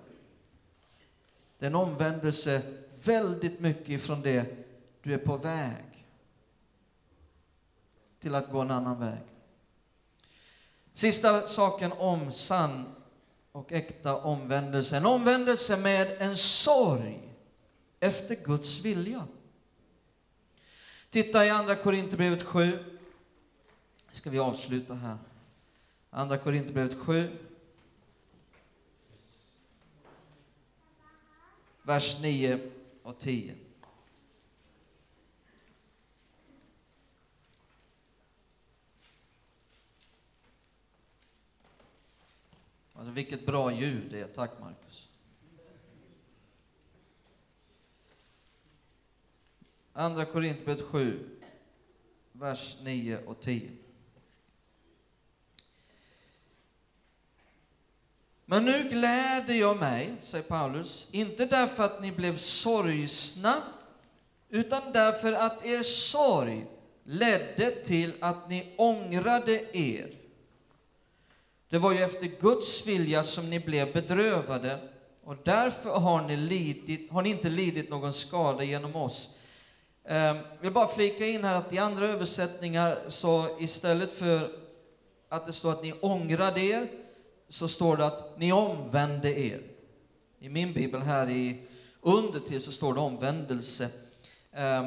Det 1.59 1.67
är 1.67 1.71
en 1.71 1.75
omvändelse 1.75 2.63
väldigt 3.05 3.61
mycket 3.61 3.89
ifrån 3.89 4.23
det 4.23 4.47
du 5.03 5.15
är 5.15 5.19
på 5.19 5.37
väg 5.37 6.07
till 8.21 8.35
att 8.35 8.51
gå 8.51 8.61
en 8.61 8.71
annan 8.71 9.01
väg. 9.01 9.21
Sista 10.93 11.47
saken 11.47 11.93
om 11.93 12.33
sann 12.33 12.95
och 13.53 13.73
äkta 13.73 14.17
omvändelse. 14.17 14.97
En 14.97 15.07
omvändelse 15.07 15.77
med 15.77 16.17
en 16.23 16.37
sorg 16.37 17.35
efter 18.01 18.35
Guds 18.35 18.81
vilja. 18.81 19.27
Titta 21.11 21.47
i 21.47 21.51
Andra 21.51 21.75
Korinthierbrevet 21.75 22.43
7. 22.43 22.99
Ska 24.11 24.31
vi 24.31 24.39
avsluta 24.39 24.95
här. 24.95 25.19
Andra 26.11 26.39
Korinthierbrevet 26.39 26.95
7. 26.95 27.39
Vers 31.83 32.21
9 32.23 32.71
och 33.03 33.19
10. 33.19 33.55
Alltså 42.95 43.13
vilket 43.13 43.47
bra 43.47 43.73
ljud 43.73 44.11
det 44.11 44.21
är. 44.21 44.27
Tack 44.27 44.61
Markus. 44.61 45.09
Andra 49.99 50.25
Korinthierbrevet 50.25 50.83
7, 50.83 51.39
vers 52.33 52.77
9 52.83 53.25
och 53.27 53.41
10. 53.41 53.71
Men 58.51 58.65
nu 58.65 58.89
gläder 58.89 59.55
jag 59.55 59.77
mig, 59.77 60.15
säger 60.21 60.45
Paulus, 60.45 61.09
inte 61.11 61.47
därför 61.47 61.85
att 61.85 62.03
ni 62.03 62.13
blev 62.13 62.37
sorgsna, 62.37 63.63
utan 64.49 64.83
därför 64.93 65.33
att 65.33 65.67
er 65.67 65.83
sorg 65.83 66.67
ledde 67.05 67.71
till 67.71 68.15
att 68.21 68.51
ni 68.51 68.75
ångrade 68.79 69.77
er. 69.77 70.15
Det 71.69 71.79
var 71.79 71.93
ju 71.93 72.03
efter 72.03 72.27
Guds 72.41 72.87
vilja 72.87 73.25
som 73.25 73.51
ni 73.51 73.61
blev 73.61 73.93
bedrövade, 73.93 74.89
och 75.25 75.37
därför 75.45 75.91
har 75.91 76.23
ni, 76.23 76.37
lidit, 76.37 77.11
har 77.11 77.23
ni 77.23 77.31
inte 77.31 77.49
lidit 77.49 77.91
någon 77.91 78.13
skada 78.13 78.65
genom 78.65 78.97
oss. 78.97 79.35
Ehm, 80.05 80.37
jag 80.37 80.61
vill 80.61 80.73
bara 80.73 80.89
flika 80.89 81.27
in 81.27 81.45
här 81.45 81.55
att 81.55 81.73
i 81.73 81.79
andra 81.79 82.07
översättningar, 82.07 82.99
så 83.09 83.59
istället 83.61 84.15
för 84.15 84.51
att 85.29 85.47
det 85.47 85.53
står 85.53 85.71
att 85.71 85.83
ni 85.83 85.95
ångrade 86.01 86.61
er, 86.61 86.89
så 87.49 87.69
står 87.69 87.97
det 87.97 88.07
att 88.07 88.39
ni 88.39 88.53
omvände 88.53 89.41
er. 89.41 89.63
I 90.41 90.49
min 90.49 90.73
bibel 90.73 91.03
här 91.03 91.31
i 91.31 91.63
under 92.01 92.41
till 92.41 92.61
så 92.61 92.73
står 92.73 92.95
det 92.95 93.01
omvändelse. 93.01 93.89
Eh, 94.53 94.87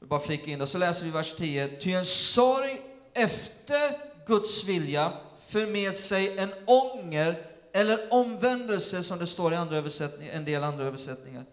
bara 0.00 0.20
flika 0.20 0.50
in 0.50 0.58
det. 0.58 0.66
Så 0.66 0.78
läser 0.78 1.04
vi 1.04 1.10
vers 1.10 1.34
10. 1.34 1.68
Ty 1.80 1.92
en 1.92 2.04
sorg 2.04 2.80
efter 3.12 3.98
Guds 4.26 4.64
vilja 4.64 5.12
för 5.38 5.66
med 5.66 5.98
sig 5.98 6.38
en 6.38 6.52
ånger 6.66 7.46
eller 7.72 7.98
omvändelse, 8.10 9.02
som 9.02 9.18
det 9.18 9.26
står 9.26 9.52
i 9.52 9.56
andra 9.56 9.76
översättningar, 9.76 10.32
en 10.32 10.44
del 10.44 10.64
andra 10.64 10.84
översättningar, 10.84 11.44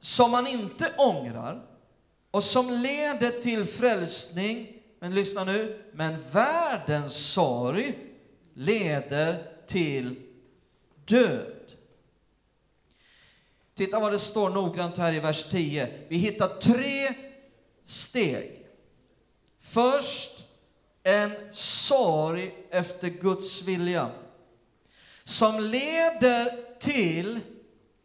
som 0.00 0.30
man 0.30 0.46
inte 0.46 0.92
ångrar 0.98 1.66
och 2.30 2.44
som 2.44 2.70
leder 2.70 3.30
till 3.30 3.64
frälsning, 3.64 4.82
men 5.00 5.14
lyssna 5.14 5.44
nu, 5.44 5.82
men 5.92 6.16
världens 6.32 7.32
sorg 7.32 8.11
leder 8.54 9.52
till 9.66 10.22
död. 11.04 11.72
Titta 13.74 14.00
vad 14.00 14.12
det 14.12 14.18
står 14.18 14.50
noggrant 14.50 14.98
här 14.98 15.12
i 15.12 15.20
vers 15.20 15.44
10. 15.50 15.98
Vi 16.08 16.16
hittar 16.16 16.48
tre 16.48 17.14
steg. 17.84 18.66
Först 19.58 20.46
en 21.02 21.32
sorg 21.52 22.54
efter 22.70 23.08
Guds 23.08 23.62
vilja 23.62 24.10
som 25.24 25.60
leder 25.60 26.78
till 26.78 27.40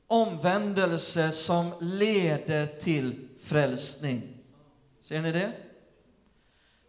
omvändelse 0.08 1.32
som 1.32 1.74
leder 1.80 2.68
till 2.68 3.28
frälsning. 3.40 4.38
Ser 5.02 5.22
ni 5.22 5.32
det? 5.32 5.52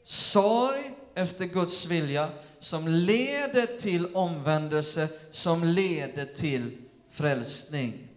Sorg 0.03 0.91
efter 1.15 1.45
Guds 1.45 1.87
vilja 1.87 2.29
som 2.59 2.89
leder 2.89 3.67
till 3.67 4.15
omvändelse, 4.15 5.09
som 5.31 5.65
leder 5.65 6.25
till 6.25 6.79
frälsning. 7.09 8.09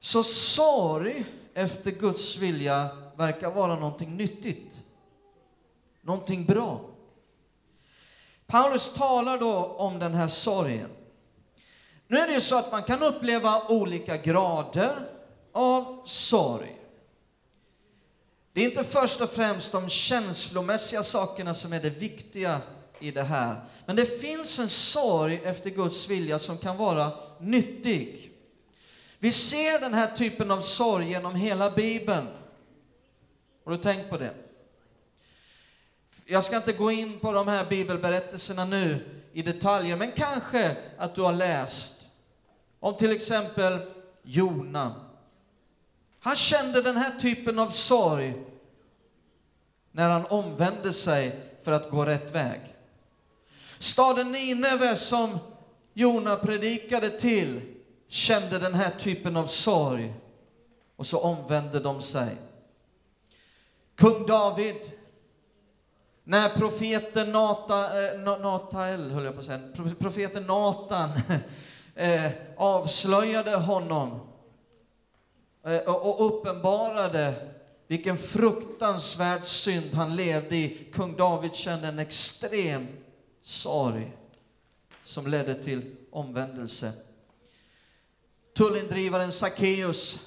Så 0.00 0.22
sorg 0.22 1.24
efter 1.54 1.90
Guds 1.90 2.36
vilja 2.36 2.88
verkar 3.16 3.50
vara 3.50 3.74
någonting 3.74 4.16
nyttigt, 4.16 4.82
någonting 6.00 6.44
bra. 6.44 6.80
Paulus 8.46 8.94
talar 8.94 9.38
då 9.38 9.64
om 9.64 9.98
den 9.98 10.14
här 10.14 10.28
sorgen. 10.28 10.90
Nu 12.06 12.18
är 12.18 12.26
det 12.26 12.34
ju 12.34 12.40
så 12.40 12.58
att 12.58 12.72
man 12.72 12.82
kan 12.82 13.02
uppleva 13.02 13.62
olika 13.68 14.16
grader 14.16 15.08
av 15.52 16.02
sorg. 16.04 16.81
Det 18.52 18.60
är 18.60 18.64
inte 18.64 18.84
först 18.84 19.20
och 19.20 19.30
främst 19.30 19.72
de 19.72 19.88
känslomässiga 19.88 21.02
sakerna 21.02 21.54
som 21.54 21.72
är 21.72 21.80
det 21.80 21.90
viktiga 21.90 22.60
i 23.00 23.10
det 23.10 23.22
här. 23.22 23.60
Men 23.86 23.96
det 23.96 24.20
finns 24.20 24.58
en 24.58 24.68
sorg 24.68 25.40
efter 25.44 25.70
Guds 25.70 26.08
vilja 26.08 26.38
som 26.38 26.58
kan 26.58 26.76
vara 26.76 27.12
nyttig. 27.40 28.32
Vi 29.18 29.32
ser 29.32 29.80
den 29.80 29.94
här 29.94 30.16
typen 30.16 30.50
av 30.50 30.60
sorg 30.60 31.08
genom 31.08 31.34
hela 31.34 31.70
Bibeln. 31.70 32.28
Har 33.64 33.72
du 33.72 33.78
tänkt 33.78 34.10
på 34.10 34.18
det? 34.18 34.34
Jag 36.26 36.44
ska 36.44 36.56
inte 36.56 36.72
gå 36.72 36.90
in 36.90 37.18
på 37.18 37.32
de 37.32 37.48
här 37.48 37.64
bibelberättelserna 37.64 38.64
nu 38.64 39.04
i 39.32 39.42
detaljer, 39.42 39.96
men 39.96 40.12
kanske 40.12 40.76
att 40.98 41.14
du 41.14 41.22
har 41.22 41.32
läst 41.32 41.94
om 42.80 42.96
till 42.96 43.12
exempel 43.12 43.78
Jona 44.22 45.01
han 46.22 46.36
kände 46.36 46.82
den 46.82 46.96
här 46.96 47.10
typen 47.20 47.58
av 47.58 47.68
sorg 47.68 48.34
när 49.92 50.08
han 50.08 50.26
omvände 50.26 50.92
sig 50.92 51.40
för 51.62 51.72
att 51.72 51.90
gå 51.90 52.04
rätt 52.04 52.34
väg. 52.34 52.60
Staden 53.78 54.32
Nineve 54.32 54.96
som 54.96 55.38
Jona 55.94 56.36
predikade 56.36 57.10
till 57.10 57.60
kände 58.08 58.58
den 58.58 58.74
här 58.74 58.90
typen 58.90 59.36
av 59.36 59.46
sorg 59.46 60.14
och 60.96 61.06
så 61.06 61.20
omvände 61.20 61.80
de 61.80 62.02
sig. 62.02 62.36
Kung 63.94 64.26
David, 64.26 64.92
när 66.24 66.48
profeten 66.48 67.32
Nata, 67.32 68.04
eh, 68.04 68.20
Natael, 68.20 69.10
höll 69.10 69.24
jag 69.24 69.34
på 69.34 69.40
att 69.40 69.46
säga, 69.46 69.60
profeten 69.98 70.46
Natan 70.46 71.10
eh, 71.94 72.30
avslöjade 72.56 73.56
honom 73.56 74.31
Eh, 75.64 75.78
och 75.78 76.26
uppenbarade 76.26 77.34
vilken 77.86 78.16
fruktansvärd 78.16 79.46
synd 79.46 79.94
han 79.94 80.16
levde 80.16 80.56
i. 80.56 80.88
Kung 80.92 81.16
David 81.16 81.54
kände 81.54 81.88
en 81.88 81.98
extrem 81.98 82.86
sorg 83.42 84.16
som 85.04 85.26
ledde 85.26 85.62
till 85.62 85.96
omvändelse. 86.10 86.92
Tullindrivaren 88.56 89.32
Sackeus 89.32 90.20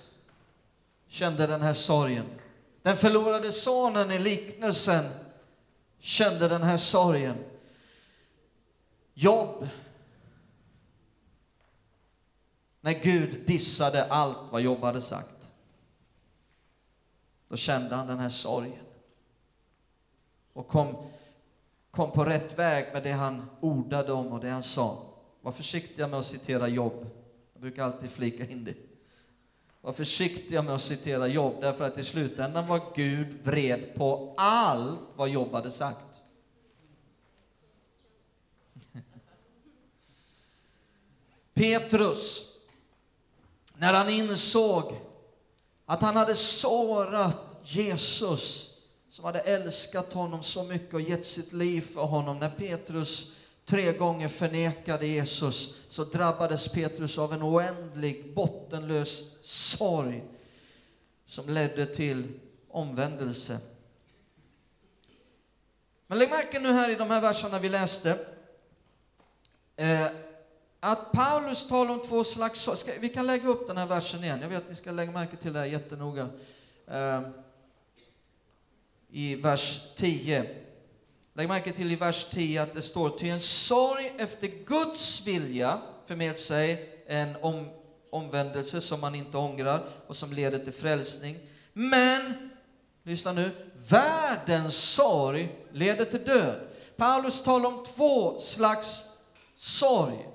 kände 1.07 1.47
den 1.47 1.61
här 1.61 1.73
sorgen. 1.73 2.25
Den 2.81 2.97
förlorade 2.97 3.51
sonen 3.51 4.11
i 4.11 4.19
liknelsen 4.19 5.05
kände 5.99 6.47
den 6.47 6.63
här 6.63 6.77
sorgen. 6.77 7.35
Jobb, 9.13 9.67
när 12.85 12.93
Gud 12.93 13.45
dissade 13.47 14.05
allt 14.05 14.51
vad 14.51 14.61
Jobb 14.61 14.81
hade 14.81 15.01
sagt, 15.01 15.51
då 17.47 17.57
kände 17.57 17.95
han 17.95 18.07
den 18.07 18.19
här 18.19 18.29
sorgen 18.29 18.85
och 20.53 20.67
kom, 20.67 20.95
kom 21.91 22.11
på 22.11 22.25
rätt 22.25 22.59
väg 22.59 22.93
med 22.93 23.03
det 23.03 23.11
han 23.11 23.49
ordade 23.59 24.11
om 24.11 24.27
och 24.27 24.39
det 24.39 24.49
han 24.49 24.63
sa. 24.63 25.03
Var 25.41 25.51
försiktiga 25.51 26.07
med 26.07 26.19
att 26.19 26.25
citera 26.25 26.67
Jobb. 26.67 27.07
Jag 27.53 27.61
brukar 27.61 27.83
alltid 27.83 28.09
flika 28.09 28.49
in 28.49 28.63
det. 28.63 28.75
Var 29.81 29.93
försiktiga 29.93 30.61
med 30.61 30.75
att 30.75 30.81
citera 30.81 31.27
Jobb, 31.27 31.61
därför 31.61 31.83
att 31.83 31.97
i 31.97 32.03
slutändan 32.03 32.67
var 32.67 32.81
Gud 32.95 33.27
vred 33.43 33.95
på 33.95 34.33
allt 34.37 34.99
vad 35.15 35.29
Jobb 35.29 35.53
hade 35.53 35.71
sagt. 35.71 36.21
Petrus, 41.53 42.54
när 43.77 43.93
han 43.93 44.09
insåg 44.09 44.99
att 45.85 46.01
han 46.01 46.15
hade 46.15 46.35
sårat 46.35 47.57
Jesus, 47.63 48.71
som 49.09 49.25
hade 49.25 49.39
älskat 49.39 50.13
honom 50.13 50.43
så 50.43 50.63
mycket 50.63 50.93
och 50.93 51.01
gett 51.01 51.25
sitt 51.25 51.53
liv 51.53 51.81
för 51.81 52.01
honom. 52.01 52.39
När 52.39 52.49
Petrus 52.49 53.35
tre 53.65 53.93
gånger 53.93 54.27
förnekade 54.27 55.07
Jesus 55.07 55.75
så 55.87 56.03
drabbades 56.03 56.67
Petrus 56.67 57.17
av 57.17 57.33
en 57.33 57.43
oändlig, 57.43 58.33
bottenlös 58.35 59.37
sorg 59.41 60.23
som 61.25 61.49
ledde 61.49 61.85
till 61.85 62.39
omvändelse. 62.69 63.59
Men 66.07 66.19
lägg 66.19 66.29
märke 66.29 66.59
nu 66.59 66.71
här 66.71 66.89
i 66.89 66.95
de 66.95 67.09
här 67.09 67.21
verserna 67.21 67.59
vi 67.59 67.69
läste, 67.69 68.19
eh, 69.75 70.07
att 70.85 71.11
Paulus 71.11 71.67
talar 71.67 71.91
om 71.91 72.01
två 72.01 72.23
slags 72.23 72.61
sorg. 72.61 72.97
Vi 72.99 73.09
kan 73.09 73.27
lägga 73.27 73.49
upp 73.49 73.67
den 73.67 73.77
här 73.77 73.85
versen 73.85 74.23
igen, 74.23 74.41
jag 74.41 74.49
vill 74.49 74.57
att 74.57 74.69
ni 74.69 74.75
ska 74.75 74.91
lägga 74.91 75.11
märke 75.11 75.35
till 75.35 75.53
det 75.53 75.59
här 75.59 75.65
jättenoga. 75.65 76.27
Eh, 76.87 77.21
I 79.09 79.35
vers 79.35 79.81
10. 79.95 80.55
Lägg 81.33 81.47
märke 81.47 81.71
till 81.71 81.91
i 81.91 81.95
vers 81.95 82.27
10 82.31 82.61
att 82.61 82.73
det 82.73 82.81
står 82.81 83.09
till 83.09 83.29
en 83.29 83.39
sorg 83.39 84.13
efter 84.17 84.47
Guds 84.47 85.27
vilja 85.27 85.81
för 86.05 86.15
med 86.15 86.37
sig 86.37 86.89
en 87.07 87.35
om, 87.41 87.69
omvändelse 88.09 88.81
som 88.81 89.01
man 89.01 89.15
inte 89.15 89.37
ångrar 89.37 89.87
och 90.07 90.15
som 90.15 90.33
leder 90.33 90.59
till 90.59 90.73
frälsning. 90.73 91.37
Men, 91.73 92.49
lyssna 93.03 93.31
nu, 93.31 93.51
världens 93.89 94.93
sorg 94.93 95.55
leder 95.71 96.05
till 96.05 96.23
död. 96.23 96.67
Paulus 96.95 97.43
talar 97.43 97.69
om 97.69 97.83
två 97.85 98.39
slags 98.39 99.03
sorg. 99.55 100.34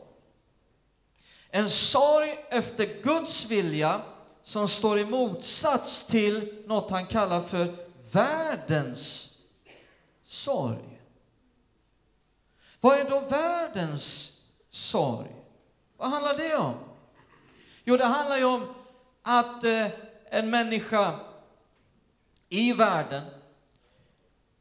En 1.51 1.71
sorg 1.71 2.45
efter 2.51 3.03
Guds 3.03 3.47
vilja 3.47 4.01
som 4.43 4.69
står 4.69 4.99
i 4.99 5.05
motsats 5.05 6.07
till 6.07 6.63
något 6.67 6.91
han 6.91 7.07
kallar 7.07 7.41
för 7.41 7.77
världens 8.13 9.37
sorg. 10.25 11.01
Vad 12.81 12.99
är 12.99 13.11
då 13.11 13.21
världens 13.21 14.39
sorg? 14.71 15.31
Vad 15.97 16.09
handlar 16.09 16.37
det 16.37 16.57
om? 16.57 16.75
Jo, 17.85 17.97
det 17.97 18.05
handlar 18.05 18.37
ju 18.37 18.45
om 18.45 18.75
att 19.23 19.65
eh, 19.65 19.87
en 20.31 20.51
människa 20.51 21.21
i 22.49 22.73
världen 22.73 23.25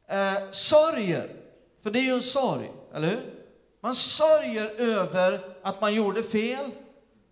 eh, 0.06 0.50
sörjer. 0.50 1.36
För 1.82 1.90
det 1.90 1.98
är 1.98 2.02
ju 2.02 2.14
en 2.14 2.22
sorg, 2.22 2.70
eller 2.94 3.08
hur? 3.08 3.44
Man 3.80 3.94
sörjer 3.94 4.68
över 4.68 5.49
att 5.62 5.80
man 5.80 5.94
gjorde 5.94 6.22
fel, 6.22 6.70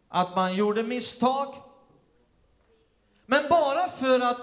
att 0.08 0.36
man 0.36 0.54
gjorde 0.56 0.82
misstag. 0.82 1.54
Men 3.26 3.48
bara 3.50 3.88
för 3.88 4.20
att 4.20 4.40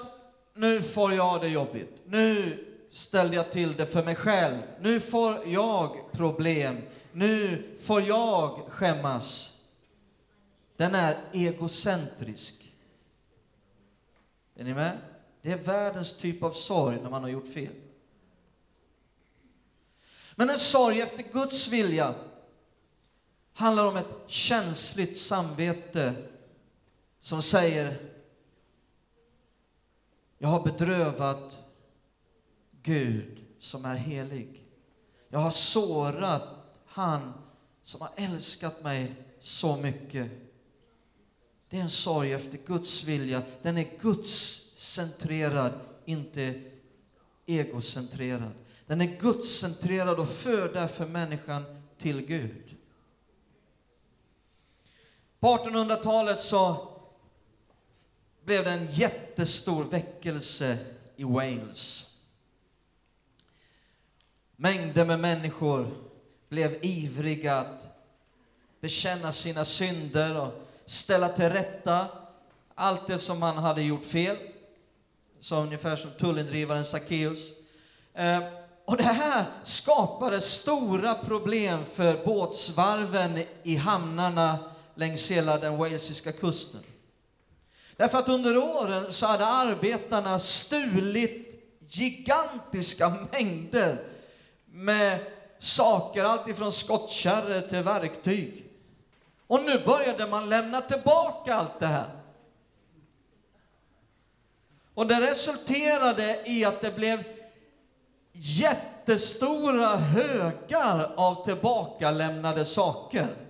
nu 0.54 0.82
får 0.82 1.14
jag 1.14 1.42
det 1.42 1.48
jobbigt, 1.48 2.02
nu 2.06 2.62
ställde 2.92 3.36
jag 3.36 3.52
till 3.52 3.76
det 3.76 3.86
för 3.86 4.04
mig 4.04 4.16
själv. 4.16 4.58
Nu 4.80 5.00
får 5.00 5.48
jag 5.48 6.12
problem. 6.12 6.82
Nu 7.12 7.64
får 7.80 8.02
jag 8.02 8.66
skämmas. 8.70 9.58
Den 10.76 10.96
är 10.96 11.18
egocentrisk. 11.34 12.74
Är 14.56 14.64
ni 14.64 14.74
med? 14.74 14.98
Det 15.42 15.52
är 15.52 15.58
världens 15.58 16.18
typ 16.18 16.44
av 16.44 16.52
sorg 16.52 17.00
när 17.02 17.10
man 17.10 17.24
har 17.24 17.30
gjort 17.30 17.54
fel. 17.54 17.74
Men 20.36 20.50
en 20.50 20.58
sorg 20.58 21.02
efter 21.02 21.24
Guds 21.34 21.68
vilja 21.68 22.16
handlar 23.56 23.86
om 23.86 23.98
ett 23.98 24.16
känsligt 24.28 25.18
samvete 25.18 26.16
som 27.20 27.42
säger 27.42 28.12
jag 30.38 30.50
har 30.50 30.64
bedrövat 30.64 31.60
Gud 32.82 33.44
som 33.60 33.86
är 33.86 33.96
helig. 33.96 34.66
Jag 35.30 35.40
har 35.40 35.52
sårat 35.52 36.44
han 36.86 37.34
som 37.84 38.02
har 38.02 38.12
älskat 38.16 38.84
mig 38.84 39.16
så 39.40 39.76
mycket. 39.76 40.32
Det 41.70 41.78
är 41.78 41.82
en 41.82 41.90
sorg 41.90 42.34
efter 42.34 42.58
Guds 42.66 43.04
vilja. 43.04 43.44
Den 43.62 43.78
är 43.78 43.98
Gudscentrerad, 44.02 45.74
inte 46.06 46.62
egocentrerad. 47.46 48.52
Den 48.88 49.02
är 49.02 49.20
Gudscentrerad 49.20 50.20
och 50.20 50.30
för 50.30 50.74
därför 50.74 51.08
människan 51.08 51.64
till 51.98 52.22
Gud. 52.22 52.65
På 55.46 55.58
1800-talet 55.58 56.42
så 56.42 56.88
blev 58.46 58.64
det 58.64 58.72
en 58.72 58.88
jättestor 58.88 59.84
väckelse 59.84 60.78
i 61.16 61.24
Wales. 61.24 62.10
Mängder 64.56 65.06
med 65.06 65.20
människor 65.20 65.98
blev 66.50 66.86
ivriga 66.86 67.58
att 67.58 67.88
bekänna 68.82 69.32
sina 69.32 69.66
synder 69.66 70.42
och 70.42 70.68
ställa 70.86 71.30
till 71.30 71.50
rätta 71.50 72.08
allt 72.76 73.08
det 73.08 73.18
som 73.18 73.40
man 73.40 73.58
hade 73.58 73.82
gjort 73.82 74.06
fel. 74.06 74.38
Så 75.40 75.56
ungefär 75.56 75.96
som 75.96 76.12
tullindrivaren 76.12 76.86
Sackeus. 76.86 77.52
Eh, 78.14 78.44
och 78.86 78.98
det 78.98 79.04
här 79.04 79.46
skapade 79.64 80.42
stora 80.42 81.14
problem 81.14 81.86
för 81.86 82.26
båtsvarven 82.26 83.40
i 83.64 83.76
hamnarna 83.76 84.75
längs 84.96 85.32
hela 85.32 85.58
den 85.58 85.78
walesiska 85.78 86.32
kusten. 86.32 86.82
Därför 87.98 88.18
att 88.18 88.30
under 88.30 88.58
åren 88.58 89.14
så 89.14 89.26
hade 89.26 89.46
arbetarna 89.46 90.40
stulit 90.40 91.46
gigantiska 91.88 93.18
mängder 93.32 94.08
med 94.66 95.20
saker, 95.58 96.24
allt 96.24 96.48
ifrån 96.48 96.72
skottkärror 96.72 97.62
till 97.62 97.84
verktyg. 97.84 98.66
Och 99.48 99.64
nu 99.64 99.84
började 99.86 100.28
man 100.28 100.50
lämna 100.50 100.82
tillbaka 100.82 101.56
allt 101.56 101.80
det 101.80 101.88
här. 101.88 102.10
Och 104.94 105.08
det 105.08 105.22
resulterade 105.22 106.42
i 106.46 106.66
att 106.66 106.82
det 106.82 106.96
blev 106.96 107.24
jättestora 108.34 109.96
högar 109.96 111.14
av 111.18 111.46
tillbakalämnade 111.46 112.66
saker. 112.66 113.45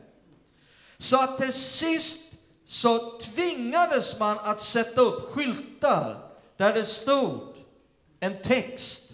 Så 0.97 1.21
att 1.21 1.37
till 1.37 1.53
sist 1.53 2.21
så 2.65 3.19
tvingades 3.19 4.19
man 4.19 4.39
att 4.39 4.61
sätta 4.61 5.01
upp 5.01 5.33
skyltar 5.33 6.17
där 6.57 6.73
det 6.73 6.85
stod 6.85 7.55
en 8.19 8.41
text 8.41 9.11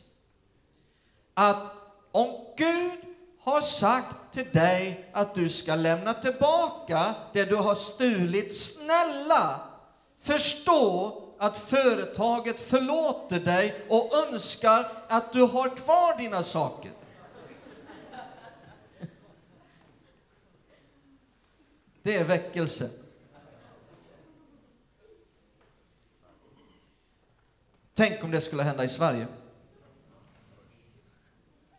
att 1.34 1.64
om 2.12 2.46
Gud 2.58 3.00
har 3.44 3.62
sagt 3.62 4.34
till 4.34 4.50
dig 4.54 5.10
att 5.14 5.36
du 5.36 5.50
ska 5.50 5.76
lämna 5.76 6.14
tillbaka 6.14 7.16
det 7.34 7.46
du 7.46 7.56
har 7.56 7.76
stulit, 7.76 8.58
snälla 8.58 9.60
förstå 10.20 11.18
att 11.40 11.58
företaget 11.58 12.62
förlåter 12.62 13.40
dig 13.40 13.86
och 13.90 14.14
önskar 14.28 14.92
att 15.08 15.34
du 15.34 15.42
har 15.42 15.78
kvar 15.78 16.18
dina 16.18 16.44
saker. 16.44 16.92
Det 22.02 22.16
är 22.16 22.24
väckelse. 22.24 22.90
Tänk 27.94 28.24
om 28.24 28.32
det 28.32 28.42
skulle 28.42 28.64
hända 28.64 28.84
i 28.84 28.90
Sverige. 28.90 29.28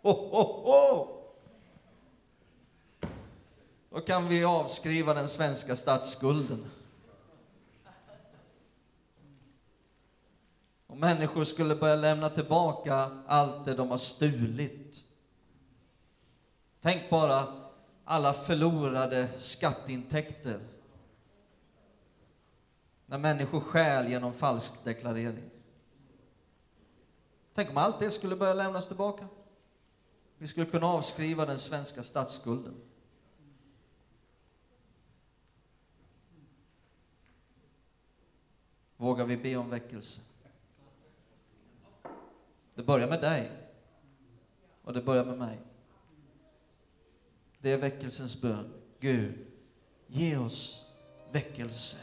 Ho, 0.02 0.12
ho, 0.12 0.42
ho. 0.42 1.08
Då 3.90 4.00
kan 4.00 4.28
vi 4.28 4.44
avskriva 4.44 5.14
den 5.14 5.28
svenska 5.28 5.76
statsskulden. 5.76 6.70
Om 10.86 11.00
människor 11.00 11.44
skulle 11.44 11.76
börja 11.76 11.96
lämna 11.96 12.28
tillbaka 12.28 13.22
allt 13.26 13.64
det 13.64 13.74
de 13.74 13.90
har 13.90 13.98
stulit. 13.98 15.04
Tänk 16.80 17.10
bara 17.10 17.61
alla 18.04 18.32
förlorade 18.32 19.28
skatteintäkter. 19.38 20.60
När 23.06 23.18
människor 23.18 23.60
stjäl 23.60 24.08
genom 24.08 24.32
falsk 24.32 24.84
deklarering. 24.84 25.50
Tänk 27.54 27.70
om 27.70 27.76
allt 27.76 27.98
det 27.98 28.10
skulle 28.10 28.36
börja 28.36 28.54
lämnas 28.54 28.86
tillbaka. 28.86 29.28
Vi 30.38 30.48
skulle 30.48 30.66
kunna 30.66 30.86
avskriva 30.86 31.46
den 31.46 31.58
svenska 31.58 32.02
statsskulden. 32.02 32.74
Vågar 38.96 39.24
vi 39.24 39.36
be 39.36 39.56
om 39.56 39.70
väckelse? 39.70 40.20
Det 42.74 42.82
börjar 42.82 43.08
med 43.08 43.20
dig. 43.20 43.50
Och 44.82 44.92
det 44.92 45.02
börjar 45.02 45.24
med 45.24 45.38
mig. 45.38 45.60
Det 47.62 47.72
är 47.72 47.78
väckelsens 47.78 48.40
bön. 48.40 48.72
Gud, 49.00 49.34
ge 50.06 50.36
oss 50.36 50.86
väckelse. 51.32 51.98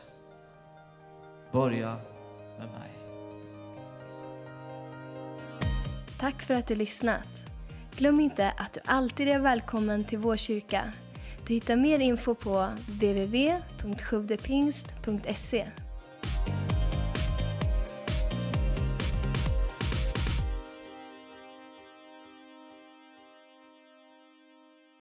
Börja 1.52 1.98
med 2.58 2.68
mig. 2.68 2.90
Tack 6.20 6.42
för 6.42 6.54
att 6.54 6.68
du 6.68 6.76
lyssnat. 6.76 7.46
Glöm 7.96 8.20
inte 8.20 8.54
att 8.58 8.74
du 8.74 8.80
alltid 8.86 9.28
är 9.28 9.40
välkommen 9.40 10.06
till 10.06 10.20
vår 10.20 10.38
kyrka. 10.38 10.94
Du 11.48 11.54
hittar 11.54 11.76
mer 11.76 12.00
info 12.00 12.36
på 12.36 12.68
www.sjuvdepingst.se 12.88 15.68